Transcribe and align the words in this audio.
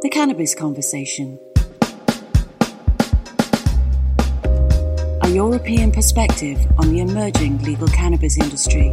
The 0.00 0.08
Cannabis 0.08 0.54
Conversation. 0.54 1.40
A 5.22 5.28
European 5.28 5.90
perspective 5.90 6.56
on 6.78 6.92
the 6.92 7.00
emerging 7.00 7.58
legal 7.64 7.88
cannabis 7.88 8.38
industry. 8.38 8.92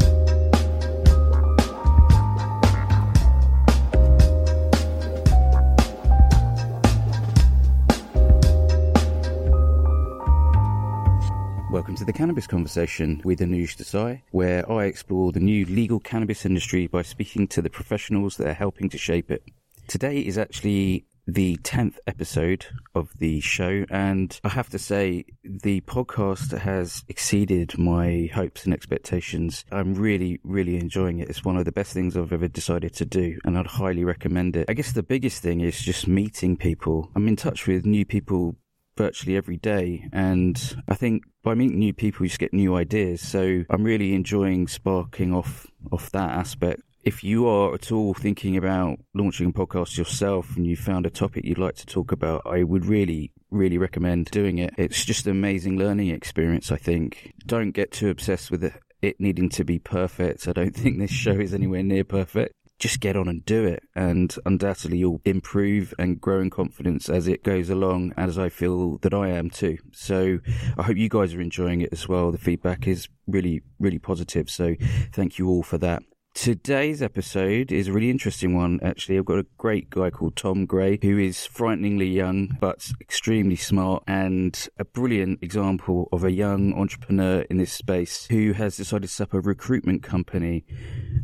Welcome 11.72 11.96
to 11.98 12.04
the 12.04 12.14
Cannabis 12.14 12.48
Conversation 12.48 13.22
with 13.24 13.42
Anuj 13.42 13.78
Desai, 13.78 14.22
where 14.32 14.68
I 14.72 14.86
explore 14.86 15.32
the 15.32 15.40
new 15.40 15.68
legal 15.68 16.00
cannabis 16.00 16.48
industry 16.48 16.88
by 16.88 17.04
speaking 17.04 17.48
to 17.50 17.62
the 17.62 17.70
professionals 17.70 18.38
that 18.38 18.48
are 18.48 18.54
helping 18.54 18.90
to 18.90 18.98
shape 18.98 19.30
it. 19.30 19.44
Today 19.88 20.20
is 20.20 20.38
actually 20.38 21.06
the 21.28 21.58
10th 21.58 21.98
episode 22.08 22.66
of 22.94 23.10
the 23.20 23.40
show, 23.40 23.86
and 23.90 24.40
I 24.44 24.50
have 24.50 24.70
to 24.70 24.80
say, 24.80 25.26
the 25.44 25.82
podcast 25.82 26.58
has 26.58 27.04
exceeded 27.08 27.78
my 27.78 28.30
hopes 28.34 28.66
and 28.66 28.74
expectations. 28.74 29.64
I'm 29.72 29.94
really, 29.94 30.40
really 30.44 30.78
enjoying 30.78 31.20
it. 31.20 31.30
It's 31.30 31.44
one 31.44 31.58
of 31.58 31.66
the 31.66 31.72
best 31.72 31.94
things 31.94 32.18
I've 32.18 32.34
ever 32.34 32.48
decided 32.48 32.94
to 32.96 33.06
do, 33.06 33.38
and 33.46 33.58
I'd 33.58 33.68
highly 33.68 34.04
recommend 34.04 34.56
it. 34.56 34.66
I 34.70 34.74
guess 34.74 34.92
the 34.92 35.04
biggest 35.04 35.42
thing 35.42 35.62
is 35.62 35.80
just 35.82 36.08
meeting 36.08 36.58
people. 36.58 37.12
I'm 37.16 37.28
in 37.28 37.36
touch 37.36 37.68
with 37.68 37.86
new 37.86 38.06
people 38.06 38.56
virtually 38.98 39.36
every 39.36 39.58
day. 39.58 40.08
And 40.14 40.60
I 40.88 40.96
think 40.96 41.24
by 41.44 41.54
meeting 41.54 41.80
new 41.80 41.94
people, 41.94 42.26
you 42.26 42.30
just 42.30 42.40
get 42.40 42.54
new 42.54 42.76
ideas. 42.76 43.22
So 43.22 43.64
I'm 43.70 43.84
really 43.84 44.14
enjoying 44.14 44.68
sparking 44.68 45.34
off 45.34 45.68
off 45.92 46.12
that 46.12 46.32
aspect. 46.32 46.82
If 47.06 47.24
you 47.24 47.48
are 47.48 47.76
at 47.76 47.92
all 47.92 48.16
thinking 48.16 48.58
about 48.58 48.98
launching 49.14 49.50
a 49.50 49.54
podcast 49.54 49.96
yourself 49.96 50.58
and 50.58 50.66
you 50.66 50.76
found 50.76 51.06
a 51.06 51.12
topic 51.12 51.46
you'd 51.46 51.60
like 51.60 51.76
to 51.76 51.86
talk 51.86 52.12
about, 52.12 52.42
I 52.48 52.64
would 52.64 52.84
really, 52.84 53.32
really 53.52 53.78
recommend 53.78 54.32
doing 54.32 54.58
it. 54.58 54.74
It's 54.76 55.06
just 55.06 55.28
an 55.28 55.32
amazing 55.32 55.78
learning 55.78 56.10
experience, 56.10 56.72
I 56.72 56.78
think. 56.78 57.34
Don't 57.46 57.74
get 57.74 57.92
too 57.92 58.10
obsessed 58.10 58.50
with 58.50 58.64
it, 59.04 59.20
needing 59.20 59.50
to 59.50 59.64
be 59.64 59.78
perfect. 59.78 60.48
I 60.48 60.54
don't 60.54 60.76
think 60.76 60.98
this 60.98 61.12
show 61.12 61.34
is 61.40 61.54
anywhere 61.54 61.84
near 61.84 62.04
perfect 62.04 62.56
just 62.78 63.00
get 63.00 63.16
on 63.16 63.30
and 63.30 63.46
do 63.46 63.64
it. 63.64 63.84
And 63.96 64.36
undoubtedly, 64.46 64.98
you'll 64.98 65.22
improve 65.24 65.94
and 65.98 66.20
grow 66.20 66.42
in 66.42 66.50
confidence 66.50 67.08
as 67.08 67.26
it 67.26 67.42
goes 67.42 67.70
along, 67.70 68.14
as 68.18 68.38
I 68.38 68.50
feel 68.50 68.98
that 68.98 69.14
I 69.14 69.30
am 69.30 69.50
too. 69.50 69.78
So 69.94 70.40
I 70.78 70.84
hope 70.84 70.98
you 70.98 71.08
guys 71.08 71.34
are 71.34 71.40
enjoying 71.40 71.80
it 71.80 71.94
as 71.94 72.10
well. 72.10 72.34
The 72.34 72.38
feedback 72.38 72.86
is 72.86 73.08
really, 73.28 73.62
really 73.80 74.00
positive. 74.00 74.50
So 74.50 74.76
thank 75.14 75.40
you 75.40 75.48
all 75.48 75.64
for 75.64 75.78
that. 75.78 76.04
Today's 76.36 77.02
episode 77.02 77.72
is 77.72 77.88
a 77.88 77.94
really 77.94 78.10
interesting 78.10 78.54
one, 78.54 78.82
actually. 78.84 79.18
I've 79.18 79.26
got 79.26 79.40
a 79.40 79.46
great 79.58 79.90
guy 79.90 80.10
called 80.10 80.36
Tom 80.36 80.66
Gray, 80.66 81.00
who 81.02 81.18
is 81.18 81.46
frighteningly 81.46 82.08
young, 82.08 82.58
but 82.60 82.92
extremely 83.00 83.56
smart 83.56 84.04
and 84.06 84.68
a 84.78 84.84
brilliant 84.84 85.40
example 85.42 86.10
of 86.12 86.26
a 86.26 86.32
young 86.32 86.74
entrepreneur 86.74 87.42
in 87.50 87.56
this 87.56 87.72
space 87.72 88.28
who 88.30 88.52
has 88.52 88.76
decided 88.76 89.08
to 89.08 89.14
set 89.14 89.30
up 89.30 89.34
a 89.34 89.40
recruitment 89.40 90.04
company. 90.04 90.66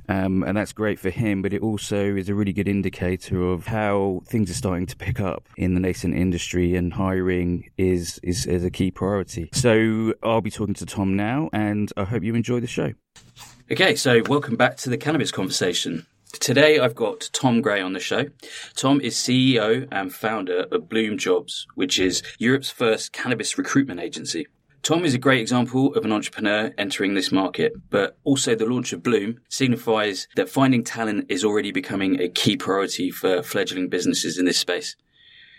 Um, 0.07 0.43
and 0.43 0.55
that's 0.55 0.71
great 0.71 0.97
for 0.97 1.09
him, 1.09 1.41
but 1.41 1.53
it 1.53 1.61
also 1.61 2.15
is 2.15 2.29
a 2.29 2.33
really 2.33 2.53
good 2.53 2.69
indicator 2.69 3.43
of 3.43 3.67
how 3.67 4.21
things 4.25 4.49
are 4.49 4.55
starting 4.55 4.85
to 4.87 4.95
pick 4.95 5.19
up 5.19 5.49
in 5.57 5.73
the 5.73 5.81
nascent 5.81 6.15
industry 6.15 6.75
and 6.75 6.93
hiring 6.93 7.69
is, 7.77 8.17
is, 8.23 8.45
is 8.45 8.63
a 8.63 8.71
key 8.71 8.91
priority. 8.91 9.49
So 9.51 10.13
I'll 10.23 10.41
be 10.41 10.51
talking 10.51 10.73
to 10.75 10.85
Tom 10.85 11.17
now, 11.17 11.49
and 11.51 11.91
I 11.97 12.05
hope 12.05 12.23
you 12.23 12.33
enjoy 12.33 12.61
the 12.61 12.67
show. 12.67 12.93
Okay, 13.71 13.95
so 13.95 14.21
welcome 14.27 14.57
back 14.57 14.75
to 14.77 14.89
the 14.89 14.97
cannabis 14.97 15.31
conversation. 15.31 16.05
Today 16.33 16.77
I've 16.77 16.93
got 16.93 17.29
Tom 17.31 17.61
Gray 17.61 17.79
on 17.79 17.93
the 17.93 18.01
show. 18.01 18.25
Tom 18.75 18.99
is 18.99 19.15
CEO 19.15 19.87
and 19.89 20.13
founder 20.13 20.65
of 20.73 20.89
Blume 20.89 21.17
Jobs, 21.17 21.65
which 21.75 21.97
is 21.97 22.21
Europe's 22.37 22.69
first 22.69 23.13
cannabis 23.13 23.57
recruitment 23.57 24.01
agency. 24.01 24.45
Tom 24.83 25.05
is 25.05 25.13
a 25.13 25.17
great 25.17 25.39
example 25.39 25.95
of 25.95 26.03
an 26.03 26.11
entrepreneur 26.11 26.73
entering 26.77 27.13
this 27.13 27.31
market, 27.31 27.71
but 27.89 28.17
also 28.25 28.55
the 28.55 28.65
launch 28.65 28.91
of 28.91 29.03
Blume 29.03 29.39
signifies 29.47 30.27
that 30.35 30.49
finding 30.49 30.83
talent 30.83 31.27
is 31.29 31.45
already 31.45 31.71
becoming 31.71 32.19
a 32.19 32.27
key 32.27 32.57
priority 32.57 33.09
for 33.09 33.41
fledgling 33.41 33.87
businesses 33.87 34.37
in 34.37 34.43
this 34.43 34.59
space. 34.59 34.97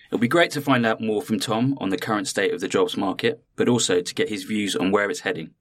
It'll 0.08 0.18
be 0.18 0.28
great 0.28 0.50
to 0.50 0.60
find 0.60 0.84
out 0.84 1.00
more 1.00 1.22
from 1.22 1.40
Tom 1.40 1.78
on 1.80 1.88
the 1.88 1.96
current 1.96 2.28
state 2.28 2.52
of 2.52 2.60
the 2.60 2.68
jobs 2.68 2.94
market, 2.94 3.42
but 3.56 3.70
also 3.70 4.02
to 4.02 4.14
get 4.14 4.28
his 4.28 4.44
views 4.44 4.76
on 4.76 4.90
where 4.90 5.08
it's 5.08 5.20
heading. 5.20 5.52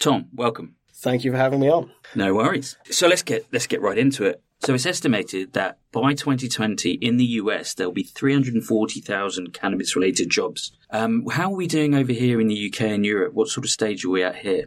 Tom, 0.00 0.26
welcome. 0.34 0.74
Thank 1.02 1.24
you 1.24 1.32
for 1.32 1.36
having 1.36 1.58
me 1.58 1.68
on. 1.68 1.90
No 2.14 2.32
worries. 2.32 2.76
So 2.88 3.08
let's 3.08 3.24
get 3.24 3.44
let's 3.52 3.66
get 3.66 3.82
right 3.82 3.98
into 3.98 4.24
it. 4.24 4.40
So 4.60 4.72
it's 4.72 4.86
estimated 4.86 5.52
that 5.54 5.78
by 5.90 6.14
2020 6.14 6.92
in 6.92 7.16
the 7.16 7.24
US 7.24 7.74
there'll 7.74 7.92
be 7.92 8.04
340,000 8.04 9.52
cannabis 9.52 9.96
related 9.96 10.30
jobs. 10.30 10.70
Um, 10.90 11.26
how 11.28 11.50
are 11.50 11.56
we 11.56 11.66
doing 11.66 11.96
over 11.96 12.12
here 12.12 12.40
in 12.40 12.46
the 12.46 12.68
UK 12.68 12.82
and 12.82 13.04
Europe? 13.04 13.34
What 13.34 13.48
sort 13.48 13.64
of 13.64 13.70
stage 13.70 14.04
are 14.04 14.10
we 14.10 14.22
at 14.22 14.36
here? 14.36 14.66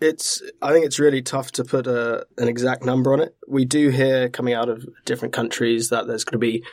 It's 0.00 0.40
I 0.62 0.72
think 0.72 0.86
it's 0.86 0.98
really 0.98 1.20
tough 1.20 1.52
to 1.52 1.64
put 1.64 1.86
a, 1.86 2.26
an 2.38 2.48
exact 2.48 2.82
number 2.82 3.12
on 3.12 3.20
it. 3.20 3.36
We 3.46 3.66
do 3.66 3.90
hear 3.90 4.30
coming 4.30 4.54
out 4.54 4.70
of 4.70 4.88
different 5.04 5.34
countries 5.34 5.90
that 5.90 6.06
there's 6.06 6.24
going 6.24 6.40
to 6.40 6.46
be 6.46 6.64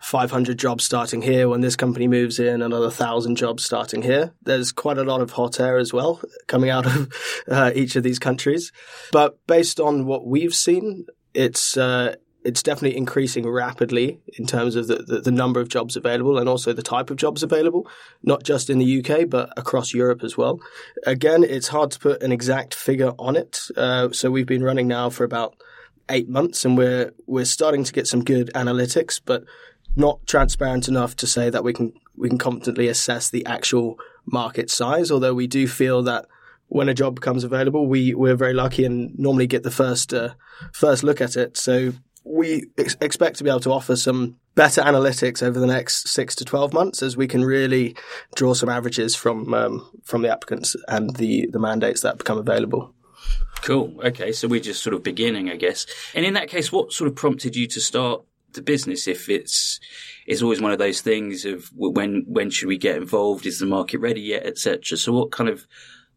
500 0.00 0.58
jobs 0.58 0.84
starting 0.84 1.22
here 1.22 1.48
when 1.48 1.60
this 1.60 1.76
company 1.76 2.08
moves 2.08 2.38
in, 2.38 2.62
another 2.62 2.86
1,000 2.86 3.36
jobs 3.36 3.64
starting 3.64 4.02
here. 4.02 4.32
There's 4.42 4.72
quite 4.72 4.98
a 4.98 5.04
lot 5.04 5.20
of 5.20 5.32
hot 5.32 5.60
air 5.60 5.78
as 5.78 5.92
well 5.92 6.20
coming 6.46 6.70
out 6.70 6.86
of 6.86 7.12
uh, 7.48 7.70
each 7.74 7.96
of 7.96 8.02
these 8.02 8.18
countries. 8.18 8.72
But 9.12 9.38
based 9.46 9.78
on 9.78 10.06
what 10.06 10.26
we've 10.26 10.54
seen, 10.54 11.06
it's 11.34 11.76
uh, 11.76 12.16
it's 12.42 12.62
definitely 12.62 12.96
increasing 12.96 13.46
rapidly 13.46 14.18
in 14.38 14.46
terms 14.46 14.74
of 14.74 14.86
the, 14.86 14.96
the, 14.96 15.20
the, 15.20 15.30
number 15.30 15.60
of 15.60 15.68
jobs 15.68 15.96
available 15.96 16.38
and 16.38 16.48
also 16.48 16.72
the 16.72 16.82
type 16.82 17.10
of 17.10 17.16
jobs 17.16 17.42
available, 17.42 17.86
not 18.22 18.42
just 18.42 18.70
in 18.70 18.78
the 18.78 19.04
UK, 19.04 19.28
but 19.28 19.52
across 19.58 19.92
Europe 19.92 20.22
as 20.24 20.38
well. 20.38 20.58
Again, 21.06 21.44
it's 21.44 21.68
hard 21.68 21.90
to 21.90 21.98
put 21.98 22.22
an 22.22 22.32
exact 22.32 22.74
figure 22.74 23.12
on 23.18 23.36
it. 23.36 23.68
Uh, 23.76 24.10
so 24.12 24.30
we've 24.30 24.46
been 24.46 24.62
running 24.62 24.88
now 24.88 25.10
for 25.10 25.24
about 25.24 25.54
eight 26.08 26.28
months 26.28 26.64
and 26.64 26.78
we're, 26.78 27.12
we're 27.26 27.44
starting 27.44 27.84
to 27.84 27.92
get 27.92 28.06
some 28.06 28.24
good 28.24 28.50
analytics, 28.54 29.20
but 29.22 29.44
not 29.96 30.26
transparent 30.26 30.88
enough 30.88 31.16
to 31.16 31.26
say 31.26 31.50
that 31.50 31.64
we 31.64 31.72
can 31.72 31.92
we 32.16 32.28
can 32.28 32.38
confidently 32.38 32.88
assess 32.88 33.30
the 33.30 33.44
actual 33.46 33.98
market 34.26 34.70
size. 34.70 35.10
Although 35.10 35.34
we 35.34 35.46
do 35.46 35.66
feel 35.66 36.02
that 36.02 36.26
when 36.68 36.88
a 36.88 36.94
job 36.94 37.14
becomes 37.16 37.44
available, 37.44 37.86
we 37.86 38.14
we're 38.14 38.36
very 38.36 38.54
lucky 38.54 38.84
and 38.84 39.18
normally 39.18 39.46
get 39.46 39.62
the 39.62 39.70
first 39.70 40.14
uh, 40.14 40.34
first 40.72 41.02
look 41.02 41.20
at 41.20 41.36
it. 41.36 41.56
So 41.56 41.92
we 42.24 42.66
ex- 42.78 42.96
expect 43.00 43.38
to 43.38 43.44
be 43.44 43.50
able 43.50 43.60
to 43.60 43.72
offer 43.72 43.96
some 43.96 44.36
better 44.54 44.82
analytics 44.82 45.42
over 45.42 45.58
the 45.58 45.66
next 45.66 46.08
six 46.08 46.34
to 46.36 46.44
twelve 46.44 46.72
months, 46.72 47.02
as 47.02 47.16
we 47.16 47.26
can 47.26 47.44
really 47.44 47.96
draw 48.34 48.54
some 48.54 48.68
averages 48.68 49.16
from 49.16 49.52
um, 49.54 49.90
from 50.04 50.22
the 50.22 50.30
applicants 50.30 50.76
and 50.86 51.16
the 51.16 51.48
the 51.48 51.58
mandates 51.58 52.02
that 52.02 52.18
become 52.18 52.38
available. 52.38 52.94
Cool. 53.62 54.00
Okay, 54.02 54.32
so 54.32 54.48
we're 54.48 54.60
just 54.60 54.82
sort 54.82 54.94
of 54.94 55.02
beginning, 55.02 55.50
I 55.50 55.56
guess. 55.56 55.86
And 56.14 56.24
in 56.24 56.34
that 56.34 56.48
case, 56.48 56.72
what 56.72 56.92
sort 56.92 57.08
of 57.08 57.16
prompted 57.16 57.56
you 57.56 57.66
to 57.66 57.80
start 57.80 58.22
the 58.54 58.62
business 58.62 59.06
if 59.06 59.28
it's 59.28 59.80
it's 60.26 60.42
always 60.42 60.60
one 60.60 60.72
of 60.72 60.78
those 60.78 61.00
things 61.00 61.44
of 61.44 61.70
when 61.74 62.24
when 62.26 62.50
should 62.50 62.68
we 62.68 62.78
get 62.78 62.96
involved? 62.96 63.46
Is 63.46 63.58
the 63.58 63.66
market 63.66 63.98
ready 63.98 64.20
yet? 64.20 64.46
Etc 64.46 64.96
so 64.96 65.12
what 65.12 65.30
kind 65.30 65.48
of 65.48 65.66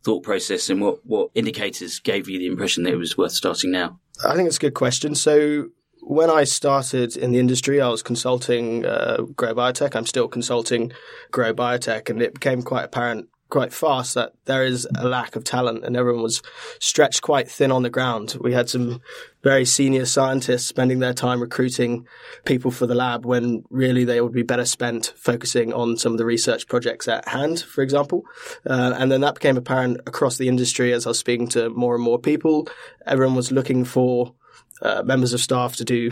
thought 0.04 0.24
process 0.24 0.70
and 0.70 0.82
what 0.82 1.06
what 1.06 1.30
indicators 1.34 2.00
gave 2.00 2.28
you 2.28 2.38
the 2.38 2.48
impression 2.48 2.84
that 2.84 2.94
it 2.94 2.98
was 2.98 3.18
worth 3.18 3.32
starting 3.32 3.72
now? 3.72 4.00
I 4.26 4.36
think 4.36 4.48
it's 4.48 4.58
a 4.58 4.62
good 4.62 4.74
question. 4.74 5.16
So 5.16 5.70
when 6.02 6.30
I 6.30 6.44
started 6.44 7.16
in 7.16 7.32
the 7.32 7.40
industry, 7.40 7.82
I 7.82 7.88
was 7.88 8.04
consulting 8.04 8.86
uh, 8.86 9.24
Grow 9.36 9.56
Biotech. 9.56 9.96
I'm 9.96 10.06
still 10.06 10.28
consulting 10.28 10.92
Grow 11.32 11.54
Biotech, 11.54 12.10
and 12.10 12.22
it 12.22 12.34
became 12.34 12.62
quite 12.62 12.84
apparent 12.84 13.30
quite 13.50 13.74
fast 13.74 14.16
that 14.16 14.34
there 14.46 14.64
is 14.64 14.88
a 14.98 15.08
lack 15.08 15.36
of 15.36 15.44
talent 15.44 15.86
and 15.86 15.96
everyone 15.96 16.24
was 16.24 16.42
stretched 16.80 17.22
quite 17.22 17.50
thin 17.50 17.72
on 17.72 17.84
the 17.84 17.90
ground. 17.90 18.36
We 18.42 18.54
had 18.54 18.70
some 18.70 19.00
very 19.44 19.66
senior 19.66 20.06
scientists 20.06 20.66
spending 20.66 21.00
their 21.00 21.14
time 21.14 21.40
recruiting 21.40 22.08
people 22.46 22.72
for 22.72 22.88
the 22.88 22.96
lab 22.96 23.26
when 23.26 23.64
really 23.70 24.06
they 24.06 24.22
would 24.22 24.34
be 24.34 24.42
better 24.42 24.66
spent 24.66 25.14
focusing 25.16 25.72
on 25.72 25.98
some 25.98 26.14
of 26.14 26.18
the 26.18 26.26
research 26.26 26.68
projects 26.68 27.08
at 27.08 27.28
hand, 27.28 27.60
for 27.60 27.82
example. 27.82 28.24
Uh, 28.68 28.96
and 28.98 29.12
then 29.12 29.22
that 29.22 29.36
became 29.36 29.58
apparent 29.58 30.00
across 30.08 30.38
the 30.38 30.48
industry 30.48 30.92
as 30.92 31.06
I 31.06 31.12
was 31.12 31.20
speaking 31.20 31.48
to 31.50 31.70
more 31.70 31.94
and 31.94 32.04
more 32.04 32.20
people. 32.20 32.68
Everyone 33.06 33.36
was 33.36 33.52
looking 33.52 33.86
for 33.86 34.34
uh, 34.82 35.04
members 35.04 35.34
of 35.34 35.42
staff 35.42 35.76
to 35.76 35.86
do 35.86 36.12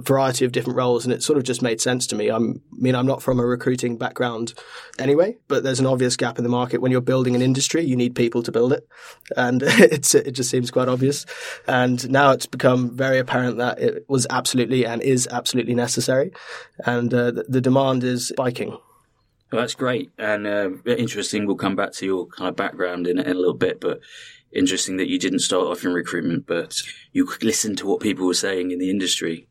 variety 0.00 0.44
of 0.44 0.52
different 0.52 0.76
roles, 0.76 1.04
and 1.04 1.12
it 1.12 1.22
sort 1.22 1.36
of 1.36 1.44
just 1.44 1.62
made 1.62 1.80
sense 1.80 2.06
to 2.08 2.16
me. 2.16 2.28
I'm, 2.28 2.62
I 2.72 2.76
mean, 2.76 2.94
I'm 2.94 3.06
not 3.06 3.22
from 3.22 3.40
a 3.40 3.46
recruiting 3.46 3.96
background 3.98 4.54
anyway, 4.98 5.36
but 5.48 5.62
there's 5.62 5.80
an 5.80 5.86
obvious 5.86 6.16
gap 6.16 6.38
in 6.38 6.44
the 6.44 6.50
market. 6.50 6.80
When 6.80 6.92
you're 6.92 7.00
building 7.00 7.34
an 7.34 7.42
industry, 7.42 7.84
you 7.84 7.96
need 7.96 8.14
people 8.14 8.42
to 8.42 8.52
build 8.52 8.72
it, 8.72 8.86
and 9.36 9.62
it 9.66 10.02
just 10.02 10.50
seems 10.50 10.70
quite 10.70 10.88
obvious. 10.88 11.26
And 11.66 12.08
now 12.10 12.32
it's 12.32 12.46
become 12.46 12.96
very 12.96 13.18
apparent 13.18 13.58
that 13.58 13.80
it 13.80 14.04
was 14.08 14.26
absolutely 14.30 14.86
and 14.86 15.02
is 15.02 15.28
absolutely 15.30 15.74
necessary, 15.74 16.32
and 16.84 17.12
uh, 17.12 17.30
the, 17.30 17.44
the, 17.48 17.60
demand 17.60 18.04
is 18.04 18.28
spiking. 18.28 18.70
Well, 19.52 19.60
that's 19.62 19.74
great 19.74 20.10
and 20.18 20.46
uh, 20.46 20.70
interesting. 20.86 21.46
We'll 21.46 21.56
come 21.56 21.76
back 21.76 21.92
to 21.92 22.06
your 22.06 22.26
kind 22.26 22.48
of 22.48 22.56
background 22.56 23.06
in, 23.06 23.18
in 23.18 23.30
a 23.30 23.34
little 23.34 23.54
bit, 23.54 23.80
but 23.80 24.00
interesting 24.52 24.96
that 24.96 25.08
you 25.08 25.18
didn't 25.18 25.40
start 25.40 25.66
off 25.66 25.84
in 25.84 25.92
recruitment, 25.92 26.46
but 26.46 26.82
you 27.12 27.28
listened 27.42 27.78
to 27.78 27.86
what 27.86 28.00
people 28.00 28.26
were 28.26 28.34
saying 28.34 28.70
in 28.70 28.78
the 28.78 28.90
industry 28.90 29.46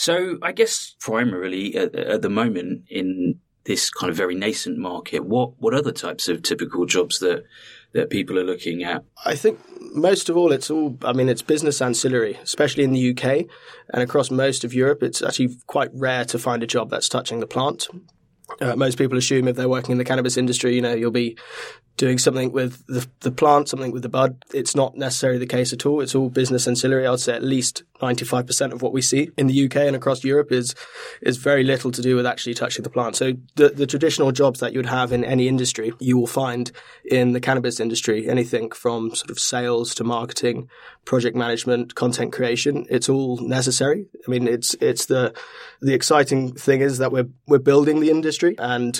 So 0.00 0.38
I 0.40 0.52
guess 0.52 0.96
primarily 0.98 1.76
at, 1.76 1.94
at 1.94 2.22
the 2.22 2.30
moment 2.30 2.84
in 2.88 3.38
this 3.64 3.90
kind 3.90 4.08
of 4.08 4.16
very 4.16 4.34
nascent 4.34 4.78
market, 4.78 5.26
what 5.26 5.60
what 5.60 5.74
other 5.74 5.92
types 5.92 6.26
of 6.26 6.42
typical 6.42 6.86
jobs 6.86 7.18
that 7.18 7.44
that 7.92 8.08
people 8.08 8.38
are 8.38 8.44
looking 8.44 8.82
at? 8.82 9.04
I 9.26 9.34
think 9.34 9.58
most 9.94 10.30
of 10.30 10.38
all, 10.38 10.52
it's 10.52 10.70
all, 10.70 10.96
I 11.04 11.12
mean, 11.12 11.28
it's 11.28 11.42
business 11.42 11.82
ancillary, 11.82 12.38
especially 12.42 12.84
in 12.84 12.92
the 12.92 13.10
UK 13.10 13.44
and 13.92 14.02
across 14.02 14.30
most 14.30 14.64
of 14.64 14.72
Europe. 14.72 15.02
It's 15.02 15.20
actually 15.20 15.58
quite 15.66 15.90
rare 15.92 16.24
to 16.26 16.38
find 16.38 16.62
a 16.62 16.66
job 16.66 16.88
that's 16.88 17.08
touching 17.10 17.40
the 17.40 17.46
plant. 17.46 17.86
Uh, 18.58 18.76
most 18.76 18.96
people 18.96 19.18
assume 19.18 19.48
if 19.48 19.56
they're 19.56 19.68
working 19.68 19.92
in 19.92 19.98
the 19.98 20.04
cannabis 20.04 20.38
industry, 20.38 20.74
you 20.74 20.80
know, 20.80 20.94
you'll 20.94 21.10
be 21.10 21.36
doing 22.00 22.16
something 22.16 22.50
with 22.50 22.82
the, 22.86 23.06
the 23.20 23.30
plant, 23.30 23.68
something 23.68 23.92
with 23.92 24.00
the 24.02 24.08
bud. 24.08 24.42
It's 24.54 24.74
not 24.74 24.96
necessarily 24.96 25.38
the 25.38 25.46
case 25.46 25.74
at 25.74 25.84
all. 25.84 26.00
It's 26.00 26.14
all 26.14 26.30
business 26.30 26.66
ancillary. 26.66 27.06
I'd 27.06 27.20
say 27.20 27.34
at 27.34 27.42
least 27.42 27.82
95% 28.00 28.72
of 28.72 28.80
what 28.80 28.94
we 28.94 29.02
see 29.02 29.28
in 29.36 29.48
the 29.48 29.66
UK 29.66 29.76
and 29.76 29.94
across 29.94 30.24
Europe 30.24 30.50
is, 30.50 30.74
is 31.20 31.36
very 31.36 31.62
little 31.62 31.90
to 31.90 32.00
do 32.00 32.16
with 32.16 32.24
actually 32.24 32.54
touching 32.54 32.84
the 32.84 32.88
plant. 32.88 33.16
So 33.16 33.34
the, 33.56 33.68
the 33.68 33.86
traditional 33.86 34.32
jobs 34.32 34.60
that 34.60 34.72
you 34.72 34.78
would 34.78 34.86
have 34.86 35.12
in 35.12 35.26
any 35.26 35.46
industry, 35.46 35.92
you 36.00 36.16
will 36.16 36.26
find 36.26 36.72
in 37.04 37.32
the 37.32 37.40
cannabis 37.40 37.80
industry, 37.80 38.26
anything 38.30 38.70
from 38.70 39.14
sort 39.14 39.28
of 39.28 39.38
sales 39.38 39.94
to 39.96 40.02
marketing, 40.02 40.70
project 41.04 41.36
management, 41.36 41.96
content 41.96 42.32
creation. 42.32 42.86
It's 42.88 43.10
all 43.10 43.36
necessary. 43.46 44.06
I 44.26 44.30
mean, 44.30 44.48
it's, 44.48 44.72
it's 44.80 45.04
the, 45.04 45.34
the 45.82 45.92
exciting 45.92 46.54
thing 46.54 46.80
is 46.80 46.96
that 46.96 47.12
we're, 47.12 47.28
we're 47.46 47.58
building 47.58 48.00
the 48.00 48.08
industry 48.08 48.54
and 48.58 48.98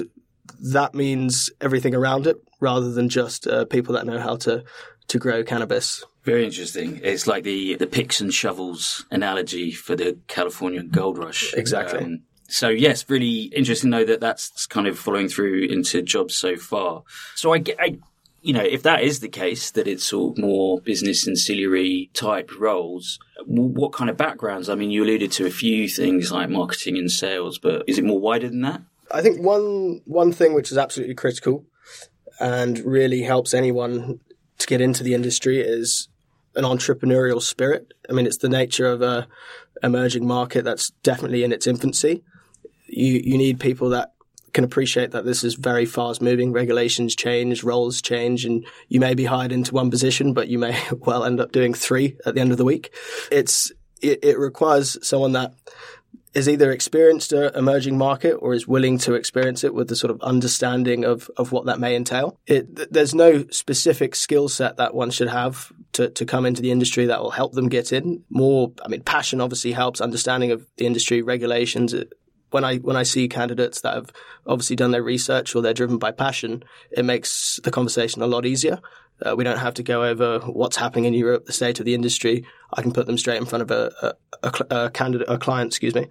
that 0.58 0.94
means 0.94 1.48
everything 1.62 1.94
around 1.94 2.26
it 2.26 2.36
rather 2.60 2.90
than 2.92 3.08
just 3.08 3.46
uh, 3.46 3.64
people 3.64 3.94
that 3.94 4.06
know 4.06 4.18
how 4.18 4.36
to, 4.36 4.64
to 5.08 5.18
grow 5.18 5.42
cannabis. 5.42 6.04
Very 6.22 6.44
interesting. 6.44 7.00
It's 7.02 7.26
like 7.26 7.44
the, 7.44 7.76
the 7.76 7.86
picks 7.86 8.20
and 8.20 8.32
shovels 8.32 9.04
analogy 9.10 9.72
for 9.72 9.96
the 9.96 10.18
California 10.28 10.82
gold 10.82 11.18
rush. 11.18 11.54
Exactly. 11.54 12.00
Um, 12.00 12.22
so 12.48 12.68
yes, 12.68 13.08
really 13.08 13.42
interesting 13.44 13.90
though 13.90 14.04
that 14.04 14.20
that's 14.20 14.66
kind 14.66 14.86
of 14.86 14.98
following 14.98 15.28
through 15.28 15.66
into 15.66 16.02
jobs 16.02 16.36
so 16.36 16.56
far. 16.56 17.04
So 17.36 17.54
I, 17.54 17.62
I 17.78 17.98
you 18.42 18.52
know, 18.52 18.62
if 18.62 18.82
that 18.82 19.02
is 19.02 19.20
the 19.20 19.28
case, 19.28 19.70
that 19.72 19.86
it's 19.86 20.04
sort 20.04 20.36
of 20.36 20.42
more 20.42 20.80
business 20.80 21.28
ancillary 21.28 22.10
type 22.14 22.50
roles, 22.58 23.18
what 23.46 23.92
kind 23.92 24.08
of 24.08 24.16
backgrounds? 24.16 24.68
I 24.68 24.74
mean, 24.74 24.90
you 24.90 25.04
alluded 25.04 25.30
to 25.32 25.46
a 25.46 25.50
few 25.50 25.88
things 25.88 26.32
like 26.32 26.48
marketing 26.48 26.96
and 26.96 27.10
sales, 27.10 27.58
but 27.58 27.84
is 27.86 27.98
it 27.98 28.04
more 28.04 28.18
wider 28.18 28.48
than 28.48 28.62
that? 28.62 28.82
I 29.10 29.22
think 29.22 29.40
one 29.40 30.00
one 30.04 30.32
thing 30.32 30.54
which 30.54 30.70
is 30.70 30.78
absolutely 30.78 31.14
critical 31.14 31.66
and 32.40 32.78
really 32.80 33.22
helps 33.22 33.54
anyone 33.54 34.20
to 34.58 34.66
get 34.66 34.80
into 34.80 35.04
the 35.04 35.14
industry 35.14 35.60
is 35.60 36.08
an 36.56 36.64
entrepreneurial 36.64 37.40
spirit. 37.40 37.92
I 38.08 38.12
mean, 38.12 38.26
it's 38.26 38.38
the 38.38 38.48
nature 38.48 38.86
of 38.86 39.02
a 39.02 39.28
emerging 39.82 40.26
market 40.26 40.64
that's 40.64 40.90
definitely 41.02 41.44
in 41.44 41.52
its 41.52 41.66
infancy. 41.66 42.22
You 42.86 43.20
you 43.22 43.38
need 43.38 43.60
people 43.60 43.90
that 43.90 44.12
can 44.52 44.64
appreciate 44.64 45.12
that 45.12 45.24
this 45.24 45.44
is 45.44 45.54
very 45.54 45.86
fast 45.86 46.20
moving. 46.20 46.52
Regulations 46.52 47.14
change, 47.14 47.62
roles 47.62 48.02
change, 48.02 48.44
and 48.44 48.66
you 48.88 48.98
may 48.98 49.14
be 49.14 49.24
hired 49.24 49.52
into 49.52 49.74
one 49.74 49.90
position, 49.90 50.32
but 50.32 50.48
you 50.48 50.58
may 50.58 50.76
well 50.92 51.24
end 51.24 51.40
up 51.40 51.52
doing 51.52 51.74
three 51.74 52.16
at 52.26 52.34
the 52.34 52.40
end 52.40 52.52
of 52.52 52.58
the 52.58 52.64
week. 52.64 52.92
It's 53.30 53.70
it, 54.02 54.24
it 54.24 54.38
requires 54.38 54.96
someone 55.06 55.32
that 55.32 55.54
is 56.32 56.48
either 56.48 56.70
experienced 56.70 57.32
a 57.32 57.56
emerging 57.56 57.98
market 57.98 58.34
or 58.34 58.54
is 58.54 58.68
willing 58.68 58.98
to 58.98 59.14
experience 59.14 59.64
it 59.64 59.74
with 59.74 59.88
the 59.88 59.96
sort 59.96 60.10
of 60.10 60.20
understanding 60.22 61.04
of, 61.04 61.30
of 61.36 61.50
what 61.50 61.66
that 61.66 61.80
may 61.80 61.96
entail. 61.96 62.38
It, 62.46 62.92
there's 62.92 63.14
no 63.14 63.46
specific 63.50 64.14
skill 64.14 64.48
set 64.48 64.76
that 64.76 64.94
one 64.94 65.10
should 65.10 65.28
have 65.28 65.72
to, 65.92 66.08
to 66.10 66.24
come 66.24 66.46
into 66.46 66.62
the 66.62 66.70
industry 66.70 67.06
that 67.06 67.20
will 67.20 67.32
help 67.32 67.52
them 67.54 67.68
get 67.68 67.92
in. 67.92 68.22
More, 68.30 68.72
I 68.84 68.88
mean, 68.88 69.02
passion 69.02 69.40
obviously 69.40 69.72
helps, 69.72 70.00
understanding 70.00 70.52
of 70.52 70.66
the 70.76 70.86
industry 70.86 71.20
regulations. 71.20 71.94
When 72.50 72.64
I 72.64 72.78
when 72.78 72.96
I 72.96 73.04
see 73.04 73.28
candidates 73.28 73.80
that 73.82 73.94
have 73.94 74.12
obviously 74.44 74.74
done 74.74 74.90
their 74.90 75.04
research 75.04 75.54
or 75.54 75.62
they're 75.62 75.72
driven 75.72 75.98
by 75.98 76.10
passion, 76.10 76.64
it 76.90 77.04
makes 77.04 77.60
the 77.62 77.70
conversation 77.70 78.22
a 78.22 78.26
lot 78.26 78.44
easier. 78.44 78.80
Uh, 79.24 79.36
we 79.36 79.44
don't 79.44 79.58
have 79.58 79.74
to 79.74 79.82
go 79.82 80.04
over 80.04 80.40
what's 80.40 80.76
happening 80.76 81.04
in 81.04 81.14
Europe, 81.14 81.46
the 81.46 81.52
state 81.52 81.78
of 81.78 81.86
the 81.86 81.94
industry. 81.94 82.44
I 82.72 82.82
can 82.82 82.92
put 82.92 83.06
them 83.06 83.18
straight 83.18 83.38
in 83.38 83.46
front 83.46 83.62
of 83.62 83.70
a, 83.70 83.92
a, 84.02 84.14
a, 84.42 84.84
a 84.84 84.90
candidate, 84.90 85.28
a 85.28 85.38
client, 85.38 85.68
excuse 85.68 85.94
me, 85.94 86.06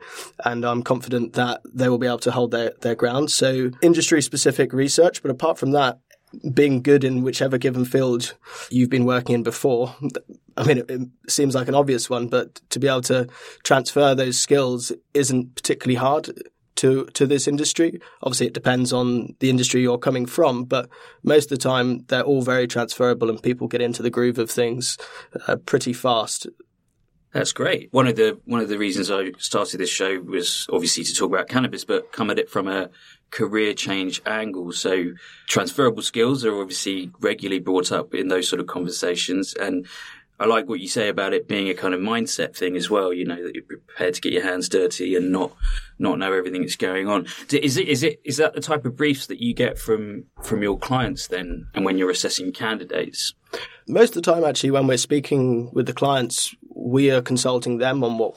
and 0.46 0.66
I'm 0.66 0.84
confident 0.84 1.34
that 1.34 1.62
they 1.66 1.90
will 1.90 1.98
be 1.98 2.08
able 2.08 2.20
to 2.20 2.32
hold 2.32 2.52
their, 2.52 2.74
their 2.82 2.96
ground. 2.96 3.32
So 3.32 3.72
industry 3.82 4.22
specific 4.22 4.74
research, 4.74 5.22
but 5.22 5.32
apart 5.32 5.58
from 5.58 5.72
that, 5.72 6.00
being 6.54 6.82
good 6.82 7.04
in 7.04 7.24
whichever 7.24 7.58
given 7.58 7.86
field 7.86 8.36
you've 8.70 8.90
been 8.90 9.06
working 9.06 9.36
in 9.36 9.44
before. 9.44 9.96
I 10.56 10.64
mean, 10.64 10.78
it, 10.80 10.90
it, 10.90 11.02
seems 11.28 11.56
like 11.56 11.68
an 11.68 11.76
obvious 11.76 12.10
one, 12.10 12.28
but 12.28 12.62
to 12.70 12.80
be 12.80 12.88
able 12.88 13.02
to 13.04 13.28
transfer 13.64 14.14
those 14.14 14.38
skills 14.38 14.92
isn't 15.14 15.56
particularly 15.56 15.96
hard 15.96 16.30
to 16.80 17.06
to 17.14 17.28
this 17.28 17.48
industry. 17.48 18.00
Obviously, 18.24 18.48
it 18.48 18.54
depends 18.54 18.92
on 18.94 19.36
the 19.40 19.50
industry 19.50 19.82
you're 19.82 19.98
coming 19.98 20.26
from, 20.26 20.64
but 20.64 20.90
most 21.24 21.52
of 21.52 21.58
the 21.58 21.64
time 21.70 22.06
they're 22.08 22.24
all 22.24 22.42
very 22.42 22.68
transferable, 22.68 23.30
and 23.30 23.44
people 23.44 23.68
get 23.68 23.82
into 23.82 24.02
the 24.02 24.10
groove 24.10 24.40
of 24.40 24.50
things 24.50 24.98
uh, 25.48 25.58
pretty 25.58 25.94
fast. 25.94 26.48
That's 27.34 27.52
great. 27.52 27.90
One 27.92 28.08
of 28.08 28.16
the 28.16 28.40
one 28.46 28.62
of 28.62 28.70
the 28.70 28.78
reasons 28.78 29.12
I 29.12 29.32
started 29.38 29.80
this 29.80 29.90
show 29.90 30.20
was 30.20 30.68
obviously 30.72 31.04
to 31.04 31.14
talk 31.14 31.30
about 31.30 31.50
cannabis, 31.50 31.86
but 31.86 32.12
come 32.12 32.32
at 32.32 32.40
it 32.40 32.50
from 32.50 32.68
a 32.68 32.90
career 33.30 33.74
change 33.74 34.22
angle. 34.26 34.72
So 34.72 35.12
transferable 35.48 36.02
skills 36.02 36.44
are 36.44 36.60
obviously 36.60 37.12
regularly 37.20 37.60
brought 37.60 37.92
up 37.92 38.16
in 38.16 38.30
those 38.30 38.48
sort 38.48 38.60
of 38.60 38.68
conversations, 38.68 39.54
and 39.54 39.86
I 40.40 40.46
like 40.46 40.70
what 40.70 40.80
you 40.80 40.88
say 40.88 41.10
about 41.10 41.34
it 41.34 41.48
being 41.48 41.70
a 41.70 41.74
kind 41.74 41.94
of 41.94 42.00
mindset 42.00 42.56
thing 42.56 42.78
as 42.78 42.90
well. 42.90 43.12
You 43.14 43.26
know 43.26 43.44
that 43.44 43.54
you're 43.54 43.64
prepared 43.64 44.14
to 44.14 44.22
get 44.22 44.32
your 44.32 44.44
hands 44.44 44.70
dirty 44.70 45.16
and 45.16 45.32
not 45.32 45.54
not 45.98 46.18
know 46.18 46.32
everything 46.32 46.62
that's 46.62 46.78
going 46.78 47.08
on. 47.08 47.28
Is 47.52 47.78
it 47.78 47.88
is 47.88 48.04
it 48.04 48.22
is 48.24 48.38
that 48.38 48.54
the 48.54 48.62
type 48.62 48.86
of 48.86 48.96
briefs 48.96 49.28
that 49.28 49.42
you 49.42 49.54
get 49.54 49.78
from 49.78 50.26
from 50.42 50.64
your 50.64 50.78
clients 50.78 51.28
then, 51.28 51.68
and 51.74 51.84
when 51.84 51.98
you're 51.98 52.10
assessing 52.10 52.54
candidates? 52.54 53.34
Most 53.88 54.16
of 54.16 54.24
the 54.24 54.32
time, 54.32 54.44
actually, 54.46 54.72
when 54.72 54.88
we're 54.88 54.98
speaking 54.98 55.72
with 55.74 55.88
the 55.88 55.94
clients, 55.94 56.56
we 56.74 57.12
are 57.12 57.22
consulting 57.22 57.80
them 57.80 58.04
on 58.04 58.18
what 58.18 58.36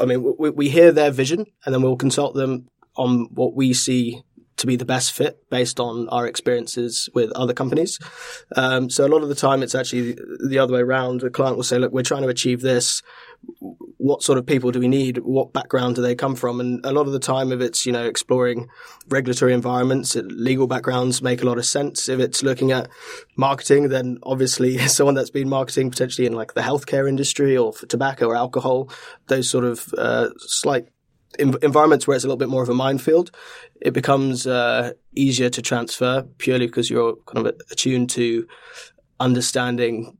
I 0.00 0.06
mean. 0.06 0.34
We, 0.38 0.50
we 0.50 0.68
hear 0.68 0.90
their 0.90 1.10
vision, 1.10 1.46
and 1.64 1.74
then 1.74 1.82
we'll 1.82 1.96
consult 1.96 2.34
them 2.34 2.68
on 2.96 3.28
what 3.32 3.54
we 3.54 3.72
see 3.72 4.22
to 4.60 4.66
be 4.66 4.76
the 4.76 4.84
best 4.84 5.12
fit 5.12 5.38
based 5.50 5.80
on 5.80 6.08
our 6.10 6.26
experiences 6.26 7.08
with 7.14 7.32
other 7.32 7.52
companies. 7.52 7.98
Um, 8.56 8.88
so 8.88 9.06
a 9.06 9.08
lot 9.08 9.22
of 9.22 9.28
the 9.28 9.34
time, 9.34 9.62
it's 9.62 9.74
actually 9.74 10.16
the 10.46 10.58
other 10.58 10.74
way 10.74 10.80
around. 10.80 11.22
A 11.22 11.30
client 11.30 11.56
will 11.56 11.64
say, 11.64 11.78
"Look, 11.78 11.92
we're 11.92 12.02
trying 12.02 12.22
to 12.22 12.28
achieve 12.28 12.60
this. 12.60 13.02
What 13.96 14.22
sort 14.22 14.38
of 14.38 14.46
people 14.46 14.70
do 14.70 14.80
we 14.80 14.88
need? 14.88 15.18
What 15.18 15.52
background 15.52 15.96
do 15.96 16.02
they 16.02 16.14
come 16.14 16.36
from?" 16.36 16.60
And 16.60 16.84
a 16.84 16.92
lot 16.92 17.06
of 17.06 17.12
the 17.12 17.18
time, 17.18 17.52
if 17.52 17.60
it's 17.60 17.84
you 17.86 17.92
know 17.92 18.04
exploring 18.04 18.68
regulatory 19.08 19.52
environments, 19.52 20.14
legal 20.14 20.66
backgrounds 20.66 21.22
make 21.22 21.42
a 21.42 21.46
lot 21.46 21.58
of 21.58 21.66
sense. 21.66 22.08
If 22.08 22.20
it's 22.20 22.42
looking 22.42 22.70
at 22.72 22.88
marketing, 23.36 23.88
then 23.88 24.18
obviously 24.22 24.78
someone 24.88 25.14
that's 25.14 25.30
been 25.30 25.48
marketing 25.48 25.90
potentially 25.90 26.26
in 26.26 26.34
like 26.34 26.54
the 26.54 26.60
healthcare 26.60 27.08
industry 27.08 27.56
or 27.56 27.72
for 27.72 27.86
tobacco 27.86 28.26
or 28.26 28.36
alcohol, 28.36 28.90
those 29.28 29.48
sort 29.48 29.64
of 29.64 29.92
uh, 29.96 30.28
slight 30.38 30.88
environments 31.38 32.06
where 32.06 32.14
it's 32.14 32.24
a 32.24 32.26
little 32.26 32.36
bit 32.36 32.48
more 32.48 32.62
of 32.62 32.68
a 32.68 32.74
minefield, 32.74 33.30
it 33.80 33.92
becomes 33.92 34.46
uh, 34.46 34.92
easier 35.14 35.48
to 35.50 35.62
transfer 35.62 36.22
purely 36.38 36.66
because 36.66 36.90
you're 36.90 37.16
kind 37.26 37.46
of 37.46 37.54
attuned 37.70 38.10
to 38.10 38.46
understanding 39.18 40.16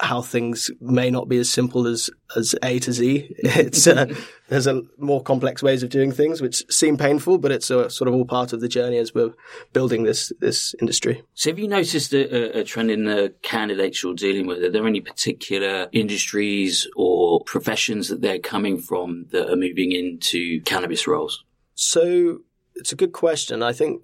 how 0.00 0.22
things 0.22 0.70
may 0.80 1.10
not 1.10 1.28
be 1.28 1.38
as 1.38 1.50
simple 1.50 1.86
as 1.86 2.10
as 2.36 2.54
A 2.62 2.78
to 2.80 2.92
Z. 2.92 3.34
It's 3.38 3.86
uh, 3.86 4.06
there's 4.48 4.66
a 4.66 4.82
more 4.96 5.22
complex 5.22 5.62
ways 5.62 5.82
of 5.82 5.90
doing 5.90 6.10
things 6.10 6.40
which 6.40 6.64
seem 6.70 6.96
painful, 6.96 7.38
but 7.38 7.52
it's 7.52 7.70
a, 7.70 7.88
sort 7.90 8.08
of 8.08 8.14
all 8.14 8.24
part 8.24 8.52
of 8.52 8.60
the 8.60 8.68
journey 8.68 8.98
as 8.98 9.14
we're 9.14 9.32
building 9.72 10.02
this 10.02 10.32
this 10.40 10.74
industry. 10.80 11.22
So, 11.34 11.50
have 11.50 11.58
you 11.58 11.68
noticed 11.68 12.12
a, 12.12 12.58
a 12.58 12.64
trend 12.64 12.90
in 12.90 13.04
the 13.04 13.34
candidates 13.42 14.02
you're 14.02 14.14
dealing 14.14 14.46
with? 14.46 14.62
Are 14.62 14.70
there 14.70 14.86
any 14.86 15.00
particular 15.00 15.88
industries 15.92 16.88
or 16.96 17.42
professions 17.44 18.08
that 18.08 18.22
they're 18.22 18.38
coming 18.38 18.78
from 18.78 19.26
that 19.30 19.50
are 19.50 19.56
moving 19.56 19.92
into 19.92 20.60
cannabis 20.62 21.06
roles? 21.06 21.44
So, 21.74 22.40
it's 22.74 22.92
a 22.92 22.96
good 22.96 23.12
question. 23.12 23.62
I 23.62 23.72
think 23.72 24.02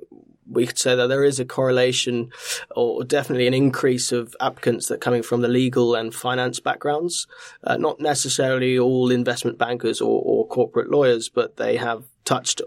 we 0.50 0.66
could 0.66 0.78
say 0.78 0.94
that 0.94 1.06
there 1.08 1.24
is 1.24 1.40
a 1.40 1.44
correlation 1.44 2.30
or 2.74 3.04
definitely 3.04 3.46
an 3.46 3.54
increase 3.54 4.12
of 4.12 4.36
applicants 4.40 4.88
that 4.88 4.94
are 4.94 4.98
coming 4.98 5.22
from 5.22 5.40
the 5.40 5.48
legal 5.48 5.94
and 5.94 6.14
finance 6.14 6.60
backgrounds. 6.60 7.26
Uh, 7.62 7.76
not 7.76 8.00
necessarily 8.00 8.78
all 8.78 9.10
investment 9.10 9.58
bankers 9.58 10.00
or, 10.00 10.22
or 10.24 10.46
corporate 10.46 10.90
lawyers, 10.90 11.28
but 11.28 11.56
they 11.56 11.76
have 11.76 12.04
touched 12.24 12.62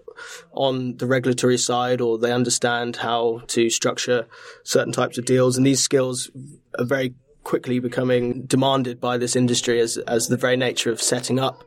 on 0.51 0.97
the 0.97 1.05
regulatory 1.07 1.57
side 1.57 1.99
or 2.01 2.17
they 2.17 2.31
understand 2.31 2.97
how 2.97 3.41
to 3.47 3.69
structure 3.69 4.27
certain 4.63 4.93
types 4.93 5.17
of 5.17 5.25
deals. 5.25 5.57
And 5.57 5.65
these 5.65 5.81
skills 5.81 6.29
are 6.77 6.85
very 6.85 7.15
quickly 7.43 7.79
becoming 7.79 8.43
demanded 8.43 8.99
by 8.99 9.17
this 9.17 9.35
industry 9.35 9.79
as, 9.79 9.97
as 9.99 10.27
the 10.27 10.37
very 10.37 10.57
nature 10.57 10.91
of 10.91 11.01
setting 11.01 11.39
up 11.39 11.63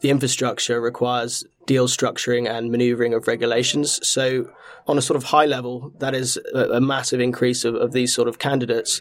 the 0.00 0.10
infrastructure 0.10 0.80
requires 0.80 1.44
deal 1.66 1.88
structuring 1.88 2.48
and 2.48 2.70
maneuvering 2.70 3.14
of 3.14 3.26
regulations. 3.26 4.06
So, 4.06 4.50
on 4.86 4.98
a 4.98 5.02
sort 5.02 5.16
of 5.16 5.24
high 5.24 5.46
level, 5.46 5.92
that 5.98 6.14
is 6.14 6.38
a, 6.54 6.74
a 6.74 6.80
massive 6.80 7.20
increase 7.20 7.64
of, 7.64 7.74
of, 7.74 7.92
these 7.92 8.14
sort 8.14 8.28
of 8.28 8.38
candidates. 8.38 9.00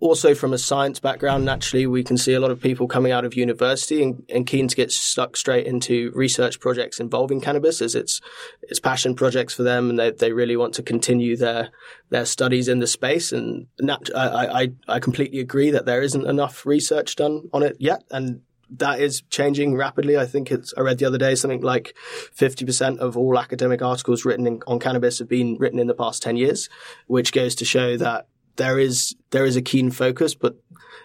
also 0.00 0.34
from 0.34 0.52
a 0.52 0.58
science 0.58 1.00
background, 1.00 1.44
naturally, 1.44 1.86
we 1.86 2.04
can 2.04 2.16
see 2.16 2.32
a 2.32 2.40
lot 2.40 2.50
of 2.50 2.60
people 2.60 2.86
coming 2.86 3.12
out 3.12 3.24
of 3.24 3.34
university 3.34 4.02
and, 4.02 4.24
and, 4.28 4.46
keen 4.46 4.68
to 4.68 4.76
get 4.76 4.92
stuck 4.92 5.36
straight 5.36 5.66
into 5.66 6.12
research 6.14 6.60
projects 6.60 7.00
involving 7.00 7.40
cannabis 7.40 7.80
as 7.80 7.94
it's, 7.94 8.20
it's 8.62 8.80
passion 8.80 9.14
projects 9.14 9.54
for 9.54 9.62
them 9.62 9.90
and 9.90 9.98
they, 9.98 10.10
they 10.10 10.32
really 10.32 10.56
want 10.56 10.74
to 10.74 10.82
continue 10.82 11.36
their, 11.36 11.70
their 12.10 12.24
studies 12.24 12.68
in 12.68 12.78
the 12.78 12.86
space. 12.86 13.32
And 13.32 13.66
nat- 13.80 14.10
I, 14.14 14.62
I, 14.62 14.68
I 14.88 15.00
completely 15.00 15.40
agree 15.40 15.70
that 15.70 15.86
there 15.86 16.02
isn't 16.02 16.26
enough 16.26 16.64
research 16.64 17.16
done 17.16 17.48
on 17.52 17.62
it 17.62 17.76
yet. 17.80 18.04
And 18.10 18.42
that 18.76 19.00
is 19.00 19.22
changing 19.30 19.76
rapidly. 19.76 20.16
I 20.16 20.26
think 20.26 20.50
it's, 20.50 20.74
I 20.76 20.82
read 20.82 20.98
the 20.98 21.06
other 21.06 21.18
day 21.18 21.34
something 21.34 21.62
like 21.62 21.96
50% 22.36 22.98
of 22.98 23.16
all 23.16 23.38
academic 23.38 23.82
articles 23.82 24.24
written 24.24 24.46
in, 24.46 24.62
on 24.66 24.78
cannabis 24.78 25.18
have 25.18 25.28
been 25.28 25.56
written 25.58 25.78
in 25.78 25.86
the 25.86 25.94
past 25.94 26.22
10 26.22 26.36
years, 26.36 26.68
which 27.06 27.32
goes 27.32 27.54
to 27.56 27.64
show 27.64 27.96
that 27.96 28.28
there 28.56 28.78
is, 28.78 29.14
there 29.30 29.44
is 29.44 29.56
a 29.56 29.62
keen 29.62 29.90
focus, 29.90 30.34
but 30.34 30.56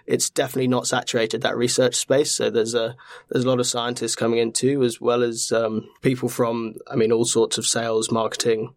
it's 0.06 0.30
definitely 0.30 0.68
not 0.68 0.88
saturated 0.88 1.42
that 1.42 1.56
research 1.56 1.96
space. 1.96 2.32
So 2.32 2.50
there's 2.50 2.74
a, 2.74 2.96
there's 3.30 3.46
a 3.46 3.48
lot 3.48 3.60
of 3.60 3.68
scientists 3.68 4.16
coming 4.16 4.40
in 4.40 4.52
too, 4.52 4.84
as 4.84 5.00
well 5.00 5.24
as, 5.24 5.52
um, 5.52 5.88
people 6.02 6.30
from, 6.30 6.76
I 6.92 6.96
mean, 6.96 7.12
all 7.12 7.26
sorts 7.26 7.58
of 7.58 7.66
sales, 7.66 8.12
marketing, 8.12 8.74